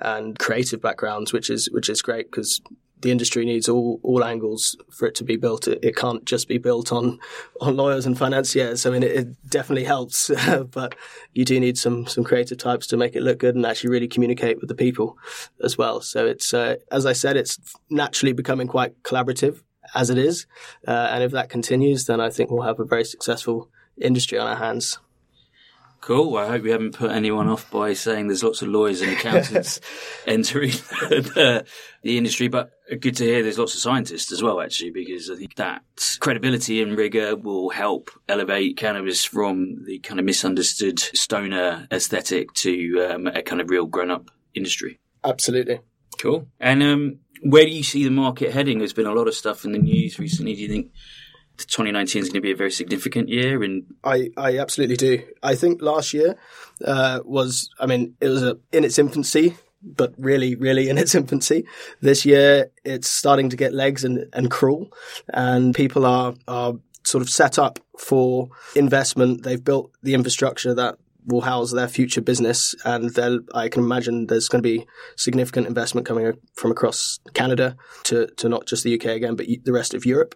and 0.00 0.38
creative 0.38 0.80
backgrounds, 0.80 1.32
which 1.32 1.50
is, 1.50 1.70
which 1.70 1.88
is 1.88 2.02
great 2.02 2.30
because 2.30 2.60
the 3.04 3.12
industry 3.12 3.44
needs 3.44 3.68
all 3.68 4.00
all 4.02 4.24
angles 4.24 4.76
for 4.90 5.06
it 5.06 5.14
to 5.16 5.24
be 5.24 5.36
built. 5.36 5.68
It, 5.68 5.78
it 5.82 5.94
can't 5.94 6.24
just 6.24 6.48
be 6.48 6.58
built 6.58 6.90
on 6.90 7.20
on 7.60 7.76
lawyers 7.76 8.06
and 8.06 8.18
financiers. 8.18 8.86
I 8.86 8.90
mean, 8.90 9.02
it, 9.02 9.12
it 9.12 9.50
definitely 9.50 9.84
helps, 9.84 10.30
but 10.72 10.96
you 11.34 11.44
do 11.44 11.60
need 11.60 11.78
some 11.78 12.06
some 12.06 12.24
creative 12.24 12.58
types 12.58 12.86
to 12.88 12.96
make 12.96 13.14
it 13.14 13.22
look 13.22 13.38
good 13.38 13.54
and 13.54 13.66
actually 13.66 13.90
really 13.90 14.08
communicate 14.08 14.58
with 14.58 14.68
the 14.68 14.74
people 14.74 15.18
as 15.62 15.76
well. 15.78 16.00
So 16.00 16.26
it's 16.26 16.52
uh, 16.54 16.76
as 16.90 17.04
I 17.06 17.12
said, 17.12 17.36
it's 17.36 17.58
naturally 17.90 18.32
becoming 18.32 18.66
quite 18.66 19.00
collaborative 19.02 19.60
as 19.94 20.08
it 20.08 20.16
is, 20.16 20.46
uh, 20.88 21.08
and 21.12 21.22
if 21.22 21.32
that 21.32 21.50
continues, 21.50 22.06
then 22.06 22.20
I 22.20 22.30
think 22.30 22.50
we'll 22.50 22.62
have 22.62 22.80
a 22.80 22.84
very 22.86 23.04
successful 23.04 23.68
industry 24.00 24.38
on 24.38 24.48
our 24.48 24.56
hands. 24.56 24.98
Cool. 26.04 26.36
I 26.36 26.46
hope 26.46 26.64
we 26.64 26.70
haven't 26.70 26.92
put 26.92 27.12
anyone 27.12 27.48
off 27.48 27.70
by 27.70 27.94
saying 27.94 28.26
there's 28.26 28.44
lots 28.44 28.60
of 28.60 28.68
lawyers 28.68 29.00
and 29.00 29.10
accountants 29.10 29.80
entering 30.26 30.70
the, 31.00 31.64
the, 32.02 32.18
industry, 32.18 32.48
but 32.48 32.72
good 33.00 33.16
to 33.16 33.24
hear 33.24 33.42
there's 33.42 33.58
lots 33.58 33.74
of 33.74 33.80
scientists 33.80 34.30
as 34.30 34.42
well, 34.42 34.60
actually, 34.60 34.90
because 34.90 35.30
I 35.30 35.36
think 35.36 35.54
that 35.54 35.80
credibility 36.20 36.82
and 36.82 36.94
rigor 36.94 37.36
will 37.36 37.70
help 37.70 38.10
elevate 38.28 38.76
cannabis 38.76 39.24
from 39.24 39.82
the 39.86 39.98
kind 40.00 40.20
of 40.20 40.26
misunderstood 40.26 40.98
stoner 40.98 41.88
aesthetic 41.90 42.52
to 42.52 43.08
um, 43.10 43.26
a 43.26 43.40
kind 43.40 43.62
of 43.62 43.70
real 43.70 43.86
grown 43.86 44.10
up 44.10 44.30
industry. 44.52 45.00
Absolutely. 45.24 45.80
Cool. 46.18 46.46
And 46.60 46.82
um, 46.82 47.20
where 47.42 47.64
do 47.64 47.70
you 47.70 47.82
see 47.82 48.04
the 48.04 48.10
market 48.10 48.52
heading? 48.52 48.76
There's 48.76 48.92
been 48.92 49.06
a 49.06 49.14
lot 49.14 49.26
of 49.26 49.34
stuff 49.34 49.64
in 49.64 49.72
the 49.72 49.78
news 49.78 50.18
recently. 50.18 50.54
Do 50.54 50.60
you 50.60 50.68
think 50.68 50.92
2019 51.58 52.22
is 52.22 52.28
going 52.28 52.34
to 52.34 52.40
be 52.40 52.52
a 52.52 52.56
very 52.56 52.70
significant 52.70 53.28
year 53.28 53.62
and 53.62 53.84
I, 54.02 54.30
I 54.36 54.58
absolutely 54.58 54.96
do. 54.96 55.22
I 55.42 55.54
think 55.54 55.80
last 55.82 56.12
year 56.12 56.36
uh, 56.84 57.20
was 57.24 57.70
I 57.78 57.86
mean 57.86 58.16
it 58.20 58.28
was 58.28 58.42
a, 58.42 58.58
in 58.72 58.84
its 58.84 58.98
infancy 58.98 59.56
but 59.82 60.14
really 60.16 60.54
really 60.54 60.88
in 60.88 60.98
its 60.98 61.14
infancy. 61.14 61.66
This 62.00 62.24
year 62.24 62.70
it's 62.84 63.08
starting 63.08 63.50
to 63.50 63.56
get 63.56 63.72
legs 63.72 64.04
and, 64.04 64.26
and 64.32 64.50
crawl 64.50 64.92
and 65.32 65.74
people 65.74 66.06
are 66.06 66.34
are 66.48 66.74
sort 67.04 67.22
of 67.22 67.28
set 67.30 67.58
up 67.58 67.78
for 67.98 68.48
investment. 68.74 69.42
They've 69.42 69.62
built 69.62 69.92
the 70.02 70.14
infrastructure 70.14 70.74
that 70.74 70.98
will 71.26 71.42
house 71.42 71.72
their 71.72 71.88
future 71.88 72.20
business. 72.20 72.74
And 72.84 73.16
I 73.54 73.68
can 73.68 73.82
imagine 73.82 74.26
there's 74.26 74.48
going 74.48 74.62
to 74.62 74.68
be 74.68 74.86
significant 75.16 75.66
investment 75.66 76.06
coming 76.06 76.32
from 76.54 76.70
across 76.70 77.18
Canada 77.32 77.76
to, 78.04 78.26
to 78.36 78.48
not 78.48 78.66
just 78.66 78.84
the 78.84 78.94
UK 78.94 79.06
again, 79.06 79.36
but 79.36 79.46
the 79.64 79.72
rest 79.72 79.94
of 79.94 80.04
Europe. 80.04 80.34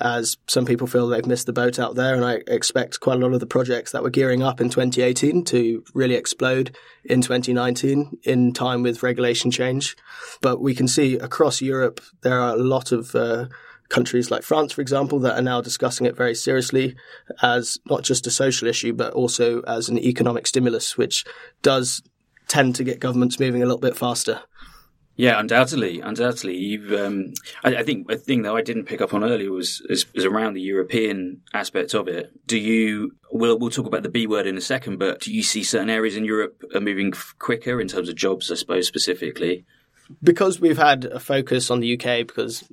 As 0.00 0.38
some 0.46 0.64
people 0.64 0.86
feel 0.86 1.08
they've 1.08 1.26
missed 1.26 1.44
the 1.44 1.52
boat 1.52 1.78
out 1.78 1.94
there, 1.94 2.14
and 2.14 2.24
I 2.24 2.40
expect 2.46 3.00
quite 3.00 3.18
a 3.18 3.20
lot 3.20 3.34
of 3.34 3.40
the 3.40 3.46
projects 3.46 3.92
that 3.92 4.02
were 4.02 4.08
gearing 4.08 4.42
up 4.42 4.58
in 4.58 4.70
2018 4.70 5.44
to 5.44 5.84
really 5.92 6.14
explode 6.14 6.74
in 7.04 7.20
2019 7.20 8.18
in 8.22 8.54
time 8.54 8.82
with 8.82 9.02
regulation 9.02 9.50
change. 9.50 9.96
But 10.40 10.60
we 10.60 10.74
can 10.74 10.88
see 10.88 11.16
across 11.16 11.60
Europe 11.60 12.00
there 12.22 12.40
are 12.40 12.54
a 12.54 12.62
lot 12.62 12.92
of 12.92 13.14
uh, 13.14 13.48
countries 13.90 14.30
like 14.30 14.42
France, 14.42 14.72
for 14.72 14.80
example, 14.80 15.18
that 15.20 15.36
are 15.38 15.42
now 15.42 15.60
discussing 15.60 16.06
it 16.06 16.16
very 16.16 16.34
seriously 16.34 16.96
as 17.42 17.78
not 17.86 18.02
just 18.02 18.26
a 18.26 18.30
social 18.30 18.68
issue, 18.68 18.94
but 18.94 19.12
also 19.12 19.60
as 19.62 19.88
an 19.88 19.98
economic 19.98 20.46
stimulus, 20.46 20.96
which 20.96 21.24
does 21.60 22.02
tend 22.48 22.74
to 22.76 22.84
get 22.84 23.00
governments 23.00 23.38
moving 23.38 23.62
a 23.62 23.66
little 23.66 23.80
bit 23.80 23.96
faster. 23.96 24.40
Yeah, 25.16 25.38
undoubtedly, 25.38 26.00
undoubtedly. 26.00 26.78
Um, 26.96 27.34
I, 27.62 27.76
I, 27.76 27.82
think 27.82 28.10
a 28.10 28.16
thing 28.16 28.40
that 28.42 28.54
I 28.54 28.62
didn't 28.62 28.86
pick 28.86 29.02
up 29.02 29.12
on 29.12 29.22
earlier 29.22 29.50
was 29.50 29.82
is, 29.90 30.06
is, 30.14 30.24
around 30.24 30.54
the 30.54 30.62
European 30.62 31.42
aspect 31.52 31.92
of 31.92 32.08
it. 32.08 32.32
Do 32.46 32.56
you? 32.56 33.12
We'll 33.30 33.58
we'll 33.58 33.68
talk 33.68 33.84
about 33.84 34.02
the 34.02 34.08
B 34.08 34.26
word 34.26 34.46
in 34.46 34.56
a 34.56 34.62
second, 34.62 34.98
but 34.98 35.20
do 35.20 35.30
you 35.30 35.42
see 35.42 35.62
certain 35.62 35.90
areas 35.90 36.16
in 36.16 36.24
Europe 36.24 36.62
are 36.74 36.80
moving 36.80 37.12
quicker 37.38 37.82
in 37.82 37.88
terms 37.88 38.08
of 38.08 38.14
jobs? 38.14 38.50
I 38.50 38.54
suppose 38.54 38.86
specifically 38.86 39.66
because 40.22 40.60
we've 40.60 40.78
had 40.78 41.04
a 41.04 41.20
focus 41.20 41.70
on 41.70 41.80
the 41.80 41.94
UK 41.94 42.26
because 42.26 42.64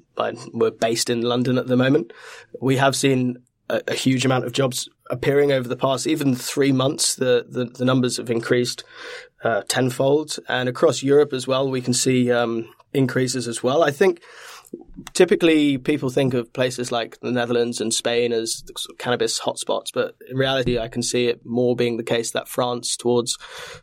we're 0.53 0.72
based 0.72 1.10
in 1.10 1.22
London 1.22 1.58
at 1.58 1.67
the 1.67 1.77
moment, 1.77 2.13
we 2.62 2.77
have 2.77 2.96
seen 2.96 3.38
a, 3.70 3.82
a, 3.88 3.94
huge 3.94 4.25
amount 4.25 4.46
of 4.46 4.53
jobs 4.53 4.89
appearing 5.10 5.51
over 5.51 5.67
the 5.67 5.75
past 5.75 6.08
even 6.08 6.36
three 6.36 6.72
months. 6.72 7.15
The 7.15 7.46
the, 7.48 7.65
the 7.65 7.86
numbers 7.86 8.17
have 8.17 8.29
increased 8.29 8.84
uh, 9.44 9.62
tenfold, 9.67 10.38
and 10.48 10.67
across 10.67 11.03
Europe 11.03 11.34
as 11.34 11.48
well, 11.48 11.70
we 11.70 11.82
can 11.82 11.94
see 11.94 12.32
um, 12.32 12.74
increases 12.94 13.48
as 13.48 13.62
well. 13.62 13.84
I 13.84 13.91
think 13.91 14.22
typically 15.13 15.77
people 15.77 16.09
think 16.09 16.33
of 16.33 16.51
places 16.53 16.91
like 16.91 17.19
the 17.19 17.31
Netherlands 17.31 17.81
and 17.81 17.93
Spain 17.93 18.31
as 18.31 18.63
sort 18.75 18.91
of 18.91 18.97
cannabis 18.97 19.39
hotspots, 19.39 19.91
but 19.93 20.15
in 20.29 20.38
reality, 20.38 20.77
I 20.79 20.88
can 20.88 21.01
see 21.01 21.27
it 21.27 21.45
more 21.45 21.75
being 21.75 21.97
the 21.97 22.03
case 22.03 22.31
that 22.31 22.47
France, 22.47 22.95
towards 22.95 23.38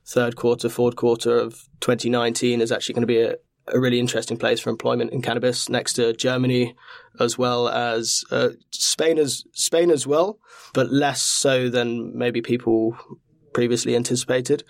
third 0.04 0.36
quarter, 0.36 0.68
fourth 0.68 0.96
quarter 0.96 1.36
of 1.36 1.68
2019, 1.80 2.60
is 2.60 2.72
actually 2.72 2.94
going 2.94 3.02
to 3.02 3.06
be 3.06 3.20
a, 3.20 3.34
a 3.68 3.80
really 3.80 4.00
interesting 4.00 4.36
place 4.36 4.60
for 4.60 4.70
employment 4.70 5.12
in 5.12 5.22
cannabis 5.22 5.68
next 5.68 5.94
to 5.94 6.12
Germany 6.12 6.74
as 7.20 7.38
well 7.38 7.68
as 7.68 8.24
uh, 8.30 8.50
Spain 8.70 9.18
as 9.18 9.44
Spain 9.52 9.90
as 9.90 10.06
well, 10.06 10.38
but 10.72 10.92
less 10.92 11.22
so 11.22 11.68
than 11.68 12.16
maybe 12.16 12.42
people 12.42 12.96
previously 13.52 13.94
anticipated. 13.94 14.64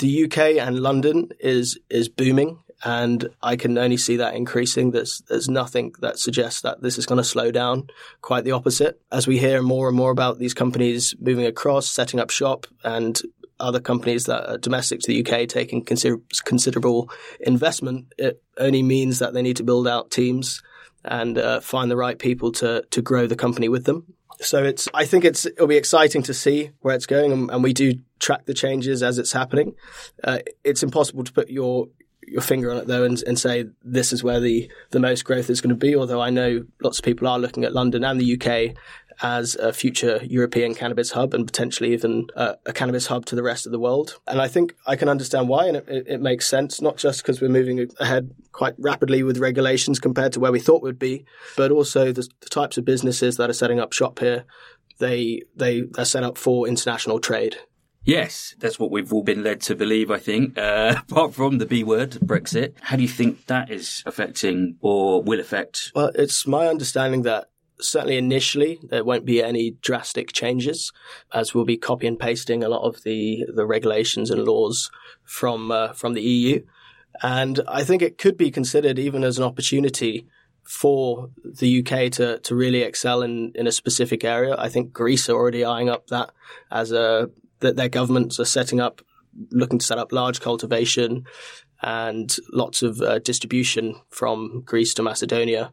The 0.00 0.24
UK 0.24 0.38
and 0.58 0.80
London 0.80 1.30
is 1.38 1.78
is 1.88 2.08
booming 2.08 2.58
and 2.84 3.30
I 3.42 3.56
can 3.56 3.78
only 3.78 3.96
see 3.96 4.18
that 4.18 4.34
increasing. 4.34 4.90
There's 4.90 5.22
there's 5.28 5.48
nothing 5.48 5.94
that 6.00 6.18
suggests 6.18 6.60
that 6.60 6.82
this 6.82 6.98
is 6.98 7.06
going 7.06 7.16
to 7.16 7.24
slow 7.24 7.50
down. 7.50 7.88
Quite 8.20 8.44
the 8.44 8.52
opposite. 8.52 9.00
As 9.10 9.26
we 9.26 9.38
hear 9.38 9.62
more 9.62 9.88
and 9.88 9.96
more 9.96 10.10
about 10.10 10.38
these 10.38 10.54
companies 10.54 11.14
moving 11.18 11.46
across, 11.46 11.88
setting 11.88 12.20
up 12.20 12.30
shop, 12.30 12.66
and 12.84 13.20
other 13.58 13.80
companies 13.80 14.26
that 14.26 14.48
are 14.50 14.58
domestic 14.58 15.00
to 15.00 15.06
the 15.06 15.24
UK 15.24 15.48
taking 15.48 15.82
consider- 15.82 16.20
considerable 16.44 17.10
investment, 17.40 18.12
it 18.18 18.42
only 18.58 18.82
means 18.82 19.18
that 19.18 19.32
they 19.32 19.42
need 19.42 19.56
to 19.56 19.64
build 19.64 19.88
out 19.88 20.10
teams 20.10 20.62
and 21.04 21.38
uh, 21.38 21.60
find 21.60 21.90
the 21.90 21.96
right 21.96 22.18
people 22.18 22.52
to 22.52 22.84
to 22.90 23.00
grow 23.00 23.26
the 23.26 23.36
company 23.36 23.68
with 23.68 23.84
them. 23.84 24.04
So 24.40 24.62
it's 24.62 24.88
I 24.92 25.06
think 25.06 25.24
it's 25.24 25.46
it'll 25.46 25.68
be 25.68 25.76
exciting 25.78 26.22
to 26.24 26.34
see 26.34 26.72
where 26.80 26.94
it's 26.94 27.06
going, 27.06 27.32
and, 27.32 27.50
and 27.50 27.62
we 27.62 27.72
do 27.72 27.94
track 28.18 28.44
the 28.44 28.54
changes 28.54 29.02
as 29.02 29.18
it's 29.18 29.32
happening. 29.32 29.74
Uh, 30.22 30.40
it's 30.64 30.82
impossible 30.82 31.24
to 31.24 31.32
put 31.32 31.48
your 31.48 31.88
your 32.26 32.42
finger 32.42 32.70
on 32.70 32.78
it 32.78 32.86
though 32.86 33.04
and, 33.04 33.22
and 33.26 33.38
say 33.38 33.66
this 33.82 34.12
is 34.12 34.22
where 34.22 34.40
the, 34.40 34.70
the 34.90 35.00
most 35.00 35.24
growth 35.24 35.50
is 35.50 35.60
going 35.60 35.70
to 35.70 35.76
be. 35.76 35.96
Although 35.96 36.20
I 36.20 36.30
know 36.30 36.64
lots 36.82 36.98
of 36.98 37.04
people 37.04 37.28
are 37.28 37.38
looking 37.38 37.64
at 37.64 37.72
London 37.72 38.04
and 38.04 38.20
the 38.20 38.34
UK 38.34 38.76
as 39.22 39.54
a 39.56 39.72
future 39.72 40.20
European 40.24 40.74
cannabis 40.74 41.12
hub 41.12 41.34
and 41.34 41.46
potentially 41.46 41.92
even 41.92 42.26
a, 42.34 42.56
a 42.66 42.72
cannabis 42.72 43.06
hub 43.06 43.24
to 43.26 43.36
the 43.36 43.42
rest 43.42 43.66
of 43.66 43.72
the 43.72 43.78
world. 43.78 44.18
And 44.26 44.40
I 44.40 44.48
think 44.48 44.74
I 44.86 44.96
can 44.96 45.08
understand 45.08 45.48
why, 45.48 45.66
and 45.66 45.76
it, 45.76 45.88
it, 45.88 46.06
it 46.08 46.20
makes 46.20 46.48
sense, 46.48 46.80
not 46.80 46.96
just 46.96 47.22
because 47.22 47.40
we're 47.40 47.48
moving 47.48 47.88
ahead 47.98 48.34
quite 48.52 48.74
rapidly 48.78 49.22
with 49.22 49.38
regulations 49.38 49.98
compared 49.98 50.32
to 50.32 50.40
where 50.40 50.52
we 50.52 50.60
thought 50.60 50.82
we'd 50.82 50.98
be, 50.98 51.24
but 51.56 51.70
also 51.70 52.12
the, 52.12 52.28
the 52.40 52.48
types 52.48 52.76
of 52.76 52.84
businesses 52.84 53.36
that 53.36 53.50
are 53.50 53.54
setting 53.54 53.80
up 53.80 53.92
shop 53.92 54.18
here. 54.18 54.44
They 54.98 55.42
they 55.56 55.84
are 55.98 56.04
set 56.04 56.22
up 56.22 56.38
for 56.38 56.68
international 56.68 57.18
trade. 57.18 57.56
Yes, 58.04 58.54
that's 58.58 58.78
what 58.78 58.90
we've 58.90 59.12
all 59.12 59.22
been 59.22 59.42
led 59.42 59.60
to 59.62 59.74
believe, 59.74 60.10
I 60.10 60.18
think. 60.18 60.58
Uh, 60.58 60.96
apart 61.08 61.34
from 61.34 61.58
the 61.58 61.66
B 61.66 61.82
word, 61.82 62.12
Brexit, 62.12 62.74
how 62.80 62.96
do 62.96 63.02
you 63.02 63.08
think 63.08 63.46
that 63.46 63.70
is 63.70 64.02
affecting 64.04 64.76
or 64.80 65.22
will 65.22 65.40
affect? 65.40 65.90
Well, 65.94 66.10
it's 66.14 66.46
my 66.46 66.68
understanding 66.68 67.22
that 67.22 67.48
certainly 67.80 68.16
initially 68.16 68.78
there 68.82 69.04
won't 69.04 69.24
be 69.24 69.42
any 69.42 69.72
drastic 69.82 70.32
changes 70.32 70.92
as 71.32 71.54
we'll 71.54 71.64
be 71.64 71.76
copy 71.76 72.06
and 72.06 72.18
pasting 72.18 72.62
a 72.62 72.68
lot 72.68 72.86
of 72.86 73.02
the, 73.02 73.44
the 73.52 73.66
regulations 73.66 74.30
and 74.30 74.44
laws 74.44 74.90
from, 75.24 75.70
uh, 75.72 75.92
from 75.92 76.12
the 76.12 76.22
EU. 76.22 76.64
And 77.22 77.60
I 77.66 77.84
think 77.84 78.02
it 78.02 78.18
could 78.18 78.36
be 78.36 78.50
considered 78.50 78.98
even 78.98 79.24
as 79.24 79.38
an 79.38 79.44
opportunity 79.44 80.26
for 80.62 81.30
the 81.44 81.80
UK 81.80 82.10
to, 82.12 82.38
to 82.38 82.54
really 82.54 82.82
excel 82.82 83.22
in, 83.22 83.52
in 83.54 83.66
a 83.66 83.72
specific 83.72 84.24
area. 84.24 84.56
I 84.58 84.68
think 84.68 84.92
Greece 84.92 85.28
are 85.28 85.36
already 85.36 85.64
eyeing 85.64 85.90
up 85.90 86.06
that 86.08 86.32
as 86.70 86.90
a 86.90 87.30
that 87.64 87.76
their 87.76 87.88
governments 87.88 88.38
are 88.38 88.44
setting 88.44 88.80
up, 88.80 89.02
looking 89.50 89.78
to 89.78 89.84
set 89.84 89.98
up 89.98 90.12
large 90.12 90.40
cultivation 90.40 91.24
and 91.82 92.36
lots 92.52 92.82
of 92.82 93.00
uh, 93.00 93.18
distribution 93.18 93.96
from 94.10 94.62
Greece 94.64 94.94
to 94.94 95.02
Macedonia. 95.02 95.72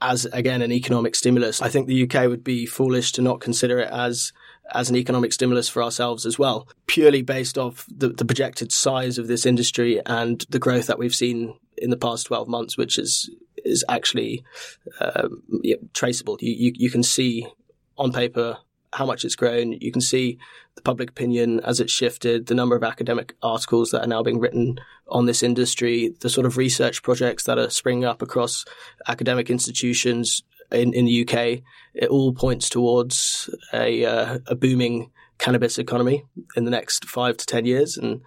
as 0.00 0.24
again 0.32 0.62
an 0.62 0.72
economic 0.72 1.14
stimulus. 1.14 1.60
I 1.60 1.68
think 1.68 1.86
the 1.86 2.02
UK 2.04 2.28
would 2.28 2.42
be 2.42 2.66
foolish 2.66 3.12
to 3.12 3.22
not 3.22 3.40
consider 3.40 3.78
it 3.80 3.90
as 3.90 4.32
as 4.72 4.88
an 4.88 4.96
economic 4.96 5.32
stimulus 5.32 5.68
for 5.68 5.82
ourselves 5.82 6.24
as 6.24 6.38
well, 6.38 6.68
purely 6.86 7.22
based 7.22 7.58
off 7.58 7.86
the, 7.88 8.08
the 8.08 8.24
projected 8.24 8.70
size 8.72 9.18
of 9.18 9.26
this 9.26 9.44
industry 9.44 10.00
and 10.06 10.46
the 10.50 10.60
growth 10.60 10.86
that 10.86 10.98
we've 10.98 11.14
seen 11.14 11.58
in 11.76 11.90
the 11.90 11.96
past 11.96 12.26
12 12.26 12.48
months, 12.48 12.76
which 12.76 12.98
is 12.98 13.30
is 13.64 13.84
actually 13.88 14.42
um, 15.00 15.42
yeah, 15.62 15.76
traceable. 15.92 16.38
You, 16.40 16.52
you, 16.52 16.72
you 16.76 16.90
can 16.90 17.02
see 17.02 17.46
on 17.98 18.12
paper 18.12 18.58
how 18.92 19.06
much 19.06 19.24
it's 19.24 19.36
grown. 19.36 19.72
You 19.72 19.92
can 19.92 20.00
see 20.00 20.38
the 20.74 20.82
public 20.82 21.10
opinion 21.10 21.60
as 21.60 21.80
it's 21.80 21.92
shifted, 21.92 22.46
the 22.46 22.54
number 22.54 22.76
of 22.76 22.82
academic 22.82 23.36
articles 23.42 23.90
that 23.90 24.02
are 24.02 24.08
now 24.08 24.22
being 24.22 24.40
written 24.40 24.78
on 25.08 25.26
this 25.26 25.42
industry, 25.42 26.14
the 26.20 26.30
sort 26.30 26.46
of 26.46 26.56
research 26.56 27.02
projects 27.02 27.44
that 27.44 27.58
are 27.58 27.70
springing 27.70 28.04
up 28.04 28.22
across 28.22 28.64
academic 29.06 29.50
institutions 29.50 30.42
in, 30.70 30.92
in 30.92 31.04
the 31.04 31.22
UK. 31.22 31.62
It 31.94 32.08
all 32.08 32.32
points 32.32 32.68
towards 32.68 33.50
a, 33.72 34.04
uh, 34.04 34.38
a 34.46 34.54
booming 34.54 35.10
cannabis 35.38 35.78
economy 35.78 36.24
in 36.56 36.64
the 36.64 36.70
next 36.70 37.04
five 37.06 37.36
to 37.38 37.46
10 37.46 37.64
years. 37.64 37.96
And 37.96 38.20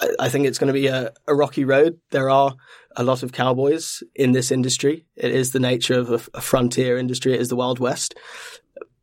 I, 0.00 0.08
I 0.20 0.28
think 0.28 0.46
it's 0.46 0.58
going 0.58 0.68
to 0.68 0.72
be 0.72 0.86
a, 0.86 1.12
a 1.26 1.34
rocky 1.34 1.64
road. 1.64 1.98
There 2.10 2.30
are 2.30 2.54
a 2.96 3.02
lot 3.02 3.22
of 3.22 3.32
cowboys 3.32 4.02
in 4.14 4.32
this 4.32 4.50
industry. 4.50 5.06
It 5.16 5.32
is 5.32 5.52
the 5.52 5.60
nature 5.60 5.98
of 5.98 6.10
a, 6.10 6.38
a 6.38 6.40
frontier 6.40 6.98
industry. 6.98 7.34
It 7.34 7.40
is 7.40 7.48
the 7.48 7.56
Wild 7.56 7.78
West 7.78 8.14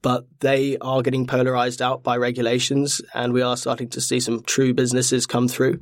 but 0.06 0.28
they 0.40 0.78
are 0.82 1.02
getting 1.02 1.26
polarized 1.26 1.82
out 1.82 2.04
by 2.04 2.16
regulations 2.16 3.02
and 3.16 3.34
we 3.34 3.42
are 3.42 3.58
starting 3.58 3.90
to 3.90 4.00
see 4.00 4.20
some 4.20 4.44
true 4.44 4.72
businesses 4.72 5.26
come 5.26 5.48
through 5.48 5.80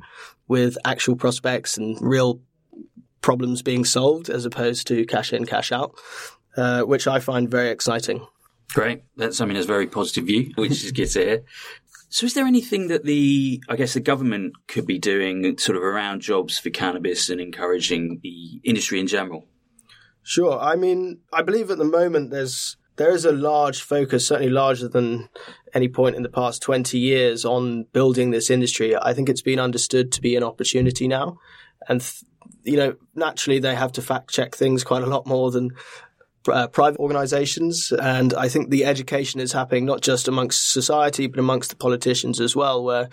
with 0.48 0.78
actual 0.82 1.14
prospects 1.14 1.76
and 1.76 1.98
real 2.00 2.40
problems 3.20 3.60
being 3.60 3.84
solved 3.84 4.30
as 4.30 4.46
opposed 4.46 4.86
to 4.86 5.04
cash 5.04 5.34
in, 5.34 5.44
cash 5.44 5.72
out, 5.72 5.94
uh, 6.56 6.80
which 6.84 7.06
I 7.06 7.20
find 7.20 7.50
very 7.50 7.68
exciting. 7.68 8.26
Great. 8.72 9.02
That's, 9.14 9.42
I 9.42 9.44
mean, 9.44 9.58
it's 9.58 9.66
a 9.66 9.68
very 9.68 9.88
positive 9.88 10.24
view, 10.24 10.52
which 10.54 10.82
is 10.82 10.92
good 10.92 11.10
to 11.10 11.20
hear. 11.20 11.44
So 12.08 12.24
is 12.24 12.32
there 12.32 12.46
anything 12.46 12.88
that 12.88 13.04
the, 13.04 13.62
I 13.68 13.76
guess 13.76 13.92
the 13.92 14.00
government 14.00 14.54
could 14.68 14.86
be 14.86 14.98
doing 14.98 15.58
sort 15.58 15.76
of 15.76 15.82
around 15.82 16.22
jobs 16.22 16.58
for 16.58 16.70
cannabis 16.70 17.28
and 17.28 17.42
encouraging 17.42 18.20
the 18.22 18.62
industry 18.64 19.00
in 19.00 19.06
general? 19.06 19.44
Sure. 20.22 20.58
I 20.58 20.76
mean, 20.76 21.20
I 21.30 21.42
believe 21.42 21.70
at 21.70 21.76
the 21.76 21.84
moment 21.84 22.30
there's 22.30 22.78
there 22.96 23.12
is 23.12 23.24
a 23.24 23.32
large 23.32 23.82
focus, 23.82 24.26
certainly 24.26 24.50
larger 24.50 24.88
than 24.88 25.28
any 25.72 25.88
point 25.88 26.16
in 26.16 26.22
the 26.22 26.28
past 26.28 26.62
20 26.62 26.98
years, 26.98 27.44
on 27.44 27.84
building 27.92 28.30
this 28.30 28.50
industry. 28.50 28.96
I 28.96 29.12
think 29.14 29.28
it's 29.28 29.42
been 29.42 29.58
understood 29.58 30.12
to 30.12 30.20
be 30.20 30.36
an 30.36 30.44
opportunity 30.44 31.08
now. 31.08 31.38
And, 31.88 32.00
th- 32.00 32.24
you 32.62 32.76
know, 32.76 32.94
naturally 33.14 33.58
they 33.58 33.74
have 33.74 33.92
to 33.92 34.02
fact 34.02 34.30
check 34.30 34.54
things 34.54 34.84
quite 34.84 35.02
a 35.02 35.06
lot 35.06 35.26
more 35.26 35.50
than 35.50 35.70
uh, 36.46 36.68
private 36.68 37.00
organizations. 37.00 37.92
And 37.92 38.32
I 38.34 38.48
think 38.48 38.70
the 38.70 38.84
education 38.84 39.40
is 39.40 39.52
happening 39.52 39.84
not 39.84 40.00
just 40.00 40.28
amongst 40.28 40.72
society, 40.72 41.26
but 41.26 41.40
amongst 41.40 41.70
the 41.70 41.76
politicians 41.76 42.40
as 42.40 42.54
well, 42.54 42.84
where 42.84 43.08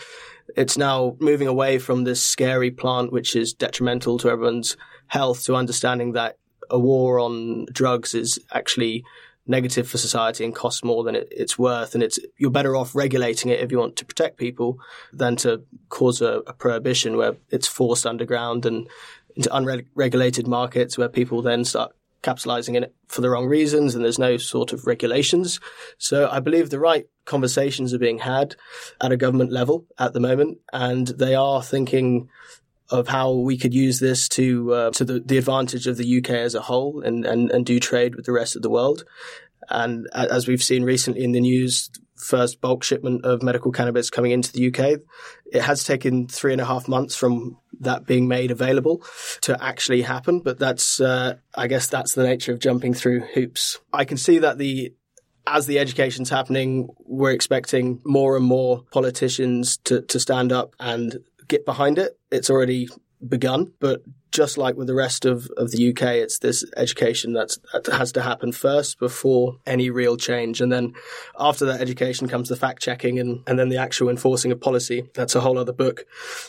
it's 0.56 0.78
now 0.78 1.16
moving 1.20 1.48
away 1.48 1.80
from 1.80 2.04
this 2.04 2.24
scary 2.24 2.72
plant, 2.72 3.12
which 3.12 3.36
is 3.36 3.54
detrimental 3.54 4.18
to 4.20 4.30
everyone's 4.30 4.78
health, 5.08 5.46
to 5.46 5.56
understanding 5.56 6.14
that 6.14 6.38
a 6.70 6.80
war 6.80 7.20
on 7.20 7.66
drugs 7.72 8.14
is 8.14 8.40
actually 8.54 9.04
negative 9.52 9.88
for 9.88 10.00
society 10.00 10.44
and 10.44 10.56
costs 10.56 10.84
more 10.84 11.04
than 11.04 11.16
it, 11.16 11.28
it's 11.30 11.60
worth. 11.60 11.94
And 11.94 12.04
it's 12.04 12.20
you're 12.38 12.50
better 12.50 12.76
off 12.76 12.96
regulating 12.96 13.52
it 13.52 13.60
if 13.60 13.72
you 13.72 13.78
want 13.78 13.98
to 13.98 14.06
protect 14.06 14.38
people 14.38 14.80
than 15.14 15.36
to 15.38 15.64
cause 15.90 16.22
a, 16.22 16.42
a 16.48 16.54
prohibition 16.54 17.18
where 17.18 17.36
it's 17.50 17.68
forced 17.68 18.08
underground 18.08 18.66
and 18.66 18.90
into 19.36 19.56
unregulated 19.56 20.48
markets 20.48 20.98
where 20.98 21.08
people 21.08 21.42
then 21.42 21.64
start 21.64 21.94
capitalizing 22.22 22.76
in 22.76 22.84
it 22.84 22.96
for 23.08 23.22
the 23.22 23.30
wrong 23.30 23.48
reasons 23.48 23.96
and 23.96 24.04
there's 24.04 24.20
no 24.20 24.38
sort 24.38 24.74
of 24.74 24.86
regulations. 24.86 25.60
So 25.98 26.30
I 26.30 26.40
believe 26.40 26.70
the 26.70 26.80
right 26.80 27.08
conversations 27.26 27.94
are 27.94 28.00
being 28.00 28.20
had 28.20 28.56
at 29.02 29.12
a 29.12 29.18
government 29.18 29.52
level 29.52 29.86
at 29.98 30.14
the 30.14 30.20
moment 30.20 30.60
and 30.72 31.08
they 31.08 31.36
are 31.36 31.64
thinking 31.64 32.30
of 32.92 33.08
how 33.08 33.32
we 33.32 33.58
could 33.58 33.74
use 33.74 34.00
this 34.00 34.28
to 34.30 34.74
uh, 34.74 34.92
to 34.92 35.06
the, 35.06 35.20
the 35.20 35.38
advantage 35.38 35.88
of 35.88 35.98
the 35.98 36.18
UK 36.18 36.32
as 36.32 36.56
a 36.56 36.62
whole 36.62 37.02
and, 37.02 37.26
and, 37.26 37.50
and 37.52 37.66
do 37.66 37.80
trade 37.80 38.16
with 38.16 38.26
the 38.26 38.32
rest 38.32 38.56
of 38.56 38.62
the 38.62 38.70
world. 38.70 39.04
And 39.70 40.08
as 40.14 40.48
we've 40.48 40.64
seen 40.64 40.84
recently 40.84 41.24
in 41.24 41.32
the 41.32 41.40
news, 41.40 41.90
first 42.18 42.62
bulk 42.62 42.84
shipment 42.84 43.26
of 43.26 43.42
medical 43.42 43.72
cannabis 43.72 44.10
coming 44.10 44.32
into 44.32 44.52
the 44.52 44.68
UK, 44.68 45.00
it 45.52 45.62
has 45.62 45.84
taken 45.84 46.28
three 46.28 46.52
and 46.52 46.62
a 46.62 46.66
half 46.66 46.88
months 46.88 47.16
from 47.16 47.58
that 47.80 48.06
being 48.06 48.28
made 48.28 48.52
available 48.52 49.04
to 49.42 49.62
actually 49.64 50.02
happen. 50.02 50.40
But 50.40 50.60
that's, 50.60 51.00
uh, 51.00 51.38
I 51.56 51.68
guess 51.68 51.88
that's 51.88 52.14
the 52.14 52.24
nature 52.24 52.52
of 52.52 52.60
jumping 52.60 52.94
through 52.94 53.22
hoops. 53.34 53.80
I 53.94 54.06
can 54.06 54.18
see 54.18 54.40
that 54.40 54.58
the 54.58 54.94
as 55.48 55.66
the 55.66 55.80
education's 55.80 56.30
happening, 56.30 56.90
we're 57.00 57.32
expecting 57.32 58.00
more 58.06 58.38
and 58.38 58.46
more 58.46 58.84
politicians 58.92 59.78
to, 59.78 60.02
to 60.04 60.20
stand 60.20 60.52
up 60.52 60.76
and 60.80 61.18
get 61.52 61.66
behind 61.66 62.00
it. 62.00 62.18
It's 62.32 62.50
already 62.50 62.88
begun, 63.28 63.74
but 63.80 64.02
just 64.32 64.58
like 64.58 64.76
with 64.76 64.88
the 64.88 64.96
rest 64.96 65.26
of, 65.26 65.50
of 65.58 65.72
the 65.72 65.90
UK, 65.90 66.04
it's 66.16 66.40
this 66.40 66.64
education 66.78 67.34
that's, 67.34 67.60
that 67.74 67.86
has 67.88 68.12
to 68.14 68.22
happen 68.22 68.52
first 68.52 69.00
before 69.00 69.58
any 69.66 69.90
real 69.90 70.18
change. 70.18 70.62
And 70.62 70.72
then 70.72 70.94
after 71.38 71.66
that 71.66 71.82
education 71.82 72.28
comes 72.28 72.50
the 72.50 72.56
fact 72.56 72.82
checking 72.82 73.20
and, 73.20 73.44
and 73.48 73.60
then 73.60 73.70
the 73.70 73.78
actual 73.78 74.10
enforcing 74.10 74.52
of 74.52 74.62
policy. 74.62 75.10
That's 75.14 75.36
a 75.36 75.42
whole 75.42 75.58
other 75.58 75.74
book, 75.74 76.06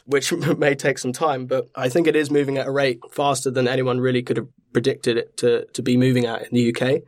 which 0.06 0.32
may 0.58 0.74
take 0.74 0.98
some 0.98 1.12
time, 1.12 1.46
but 1.46 1.68
I 1.74 1.88
think 1.88 2.06
it 2.06 2.16
is 2.16 2.30
moving 2.30 2.58
at 2.58 2.66
a 2.66 2.72
rate 2.72 3.00
faster 3.10 3.50
than 3.50 3.66
anyone 3.66 4.00
really 4.00 4.22
could 4.22 4.36
have 4.36 4.48
predicted 4.72 5.16
it 5.16 5.36
to, 5.38 5.66
to 5.66 5.82
be 5.82 5.96
moving 5.96 6.24
at 6.24 6.42
in 6.42 6.48
the 6.52 6.70
UK. 6.70 7.02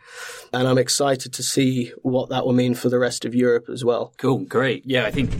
And 0.53 0.69
I'm 0.69 0.79
excited 0.79 1.33
to 1.35 1.43
see 1.43 1.93
what 2.03 2.29
that 2.29 2.45
will 2.45 2.53
mean 2.53 2.75
for 2.75 2.89
the 2.89 2.99
rest 2.99 3.25
of 3.25 3.35
Europe 3.35 3.69
as 3.69 3.85
well. 3.85 4.13
Cool, 4.19 4.41
great. 4.41 4.85
Yeah, 4.87 5.07
I 5.07 5.11
think, 5.11 5.33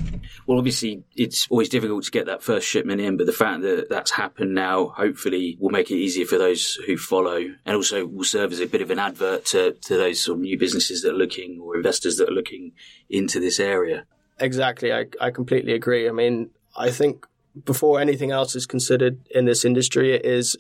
well, 0.47 0.59
obviously 0.59 1.05
it's 1.15 1.47
always 1.51 1.69
difficult 1.69 2.05
to 2.05 2.11
get 2.11 2.27
that 2.27 2.43
first 2.43 2.67
shipment 2.67 3.01
in, 3.01 3.17
but 3.17 3.27
the 3.27 3.33
fact 3.33 3.63
that 3.63 3.89
that's 3.89 4.11
happened 4.11 4.55
now, 4.55 4.89
hopefully 4.89 5.24
will 5.59 5.71
make 5.71 5.91
it 5.91 5.97
easier 5.97 6.27
for 6.27 6.39
those 6.39 6.75
who 6.87 6.97
follow 6.97 7.55
and 7.65 7.77
also 7.77 8.07
will 8.07 8.25
serve 8.25 8.53
as 8.53 8.61
a 8.61 8.67
bit 8.67 8.83
of 8.83 8.91
an 8.91 8.99
advert 8.99 9.45
to, 9.47 9.73
to 9.73 9.97
those 9.97 10.23
sort 10.23 10.39
of 10.39 10.43
new 10.43 10.59
businesses 10.59 11.03
that 11.03 11.13
are 11.13 11.19
looking 11.19 11.61
or 11.63 11.77
investors 11.77 12.17
that 12.17 12.29
are 12.29 12.35
looking 12.35 12.73
into 13.09 13.41
this 13.41 13.61
area. 13.61 14.07
Exactly. 14.41 14.93
I, 14.93 15.07
I 15.21 15.31
completely 15.31 15.73
agree. 15.73 16.09
I 16.09 16.13
mean, 16.13 16.51
I 16.77 16.91
think 16.91 17.27
before 17.65 18.01
anything 18.01 18.31
else 18.31 18.57
is 18.57 18.67
considered 18.67 19.21
in 19.31 19.45
this 19.45 19.65
industry, 19.65 20.13
it 20.13 20.25
is 20.25 20.57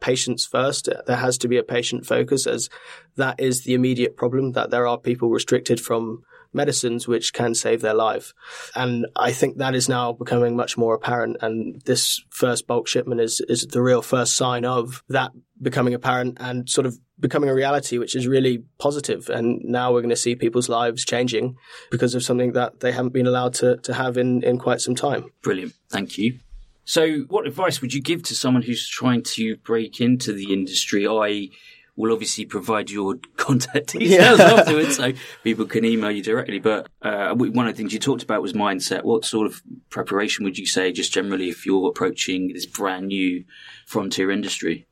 patients 0.00 0.46
first. 0.46 0.88
There 1.06 1.16
has 1.16 1.38
to 1.38 1.48
be 1.48 1.56
a 1.56 1.62
patient 1.62 2.06
focus 2.06 2.46
as 2.46 2.68
that 3.16 3.40
is 3.40 3.64
the 3.64 3.74
immediate 3.74 4.16
problem 4.16 4.52
that 4.52 4.70
there 4.70 4.86
are 4.86 4.98
people 4.98 5.30
restricted 5.30 5.80
from 5.80 6.22
medicines 6.52 7.06
which 7.06 7.32
can 7.32 7.54
save 7.54 7.80
their 7.80 7.94
life. 7.94 8.32
And 8.74 9.06
I 9.16 9.32
think 9.32 9.58
that 9.58 9.74
is 9.74 9.88
now 9.88 10.12
becoming 10.12 10.56
much 10.56 10.76
more 10.76 10.94
apparent. 10.94 11.38
And 11.40 11.80
this 11.82 12.22
first 12.30 12.66
bulk 12.66 12.88
shipment 12.88 13.20
is, 13.20 13.40
is 13.48 13.66
the 13.66 13.82
real 13.82 14.02
first 14.02 14.36
sign 14.36 14.64
of 14.64 15.02
that 15.08 15.32
becoming 15.60 15.94
apparent 15.94 16.38
and 16.40 16.68
sort 16.68 16.86
of 16.86 16.98
becoming 17.20 17.50
a 17.50 17.54
reality, 17.54 17.98
which 17.98 18.14
is 18.14 18.26
really 18.26 18.64
positive. 18.78 19.28
And 19.28 19.60
now 19.64 19.92
we're 19.92 20.00
going 20.00 20.10
to 20.10 20.16
see 20.16 20.34
people's 20.34 20.68
lives 20.68 21.04
changing 21.04 21.56
because 21.90 22.14
of 22.14 22.22
something 22.22 22.52
that 22.52 22.80
they 22.80 22.92
haven't 22.92 23.12
been 23.12 23.26
allowed 23.26 23.54
to, 23.54 23.76
to 23.78 23.94
have 23.94 24.16
in, 24.16 24.42
in 24.42 24.58
quite 24.58 24.80
some 24.80 24.94
time. 24.94 25.30
Brilliant. 25.42 25.74
Thank 25.90 26.18
you. 26.18 26.38
So, 26.84 27.18
what 27.28 27.46
advice 27.46 27.82
would 27.82 27.92
you 27.92 28.00
give 28.00 28.22
to 28.24 28.34
someone 28.34 28.62
who's 28.62 28.88
trying 28.88 29.22
to 29.34 29.58
break 29.58 30.00
into 30.00 30.32
the 30.32 30.54
industry? 30.54 31.06
I 31.06 31.50
will 31.98 32.12
obviously 32.12 32.46
provide 32.46 32.90
your 32.90 33.16
contact 33.36 33.88
details 33.88 34.38
yeah. 34.38 34.54
afterwards 34.54 34.96
so 34.96 35.12
people 35.42 35.66
can 35.66 35.84
email 35.84 36.10
you 36.10 36.22
directly. 36.22 36.60
But 36.60 36.88
uh, 37.02 37.34
one 37.34 37.66
of 37.66 37.74
the 37.74 37.76
things 37.76 37.92
you 37.92 37.98
talked 37.98 38.22
about 38.22 38.40
was 38.40 38.52
mindset. 38.52 39.02
What 39.02 39.24
sort 39.24 39.46
of 39.46 39.60
preparation 39.90 40.44
would 40.44 40.56
you 40.56 40.66
say, 40.66 40.92
just 40.92 41.12
generally, 41.12 41.48
if 41.48 41.66
you're 41.66 41.88
approaching 41.88 42.52
this 42.54 42.64
brand 42.64 43.08
new 43.08 43.44
frontier 43.84 44.30
industry? 44.30 44.86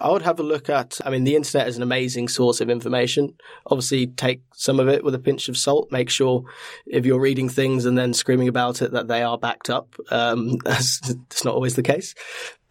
I 0.00 0.10
would 0.10 0.22
have 0.22 0.40
a 0.40 0.42
look 0.42 0.70
at, 0.70 0.98
I 1.04 1.10
mean, 1.10 1.24
the 1.24 1.36
internet 1.36 1.68
is 1.68 1.76
an 1.76 1.82
amazing 1.82 2.28
source 2.28 2.62
of 2.62 2.70
information. 2.70 3.34
Obviously, 3.66 4.06
take 4.06 4.40
some 4.54 4.80
of 4.80 4.88
it 4.88 5.04
with 5.04 5.14
a 5.14 5.18
pinch 5.18 5.50
of 5.50 5.58
salt. 5.58 5.92
Make 5.92 6.08
sure 6.08 6.44
if 6.86 7.04
you're 7.04 7.20
reading 7.20 7.50
things 7.50 7.84
and 7.84 7.98
then 7.98 8.14
screaming 8.14 8.48
about 8.48 8.80
it 8.80 8.92
that 8.92 9.08
they 9.08 9.22
are 9.22 9.36
backed 9.36 9.68
up. 9.68 9.94
Um, 10.10 10.56
that's 10.64 11.44
not 11.44 11.54
always 11.54 11.76
the 11.76 11.82
case. 11.82 12.14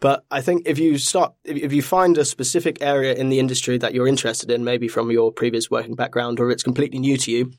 But 0.00 0.24
I 0.30 0.40
think 0.40 0.62
if 0.66 0.78
you 0.78 0.96
start, 0.96 1.34
if 1.44 1.72
you 1.72 1.82
find 1.82 2.16
a 2.16 2.24
specific 2.24 2.78
area 2.80 3.14
in 3.14 3.28
the 3.28 3.38
industry 3.38 3.76
that 3.78 3.92
you're 3.94 4.08
interested 4.08 4.50
in, 4.50 4.64
maybe 4.64 4.88
from 4.88 5.10
your 5.10 5.30
previous 5.30 5.70
working 5.70 5.94
background 5.94 6.40
or 6.40 6.50
it's 6.50 6.62
completely 6.62 6.98
new 6.98 7.18
to 7.18 7.30
you, 7.30 7.52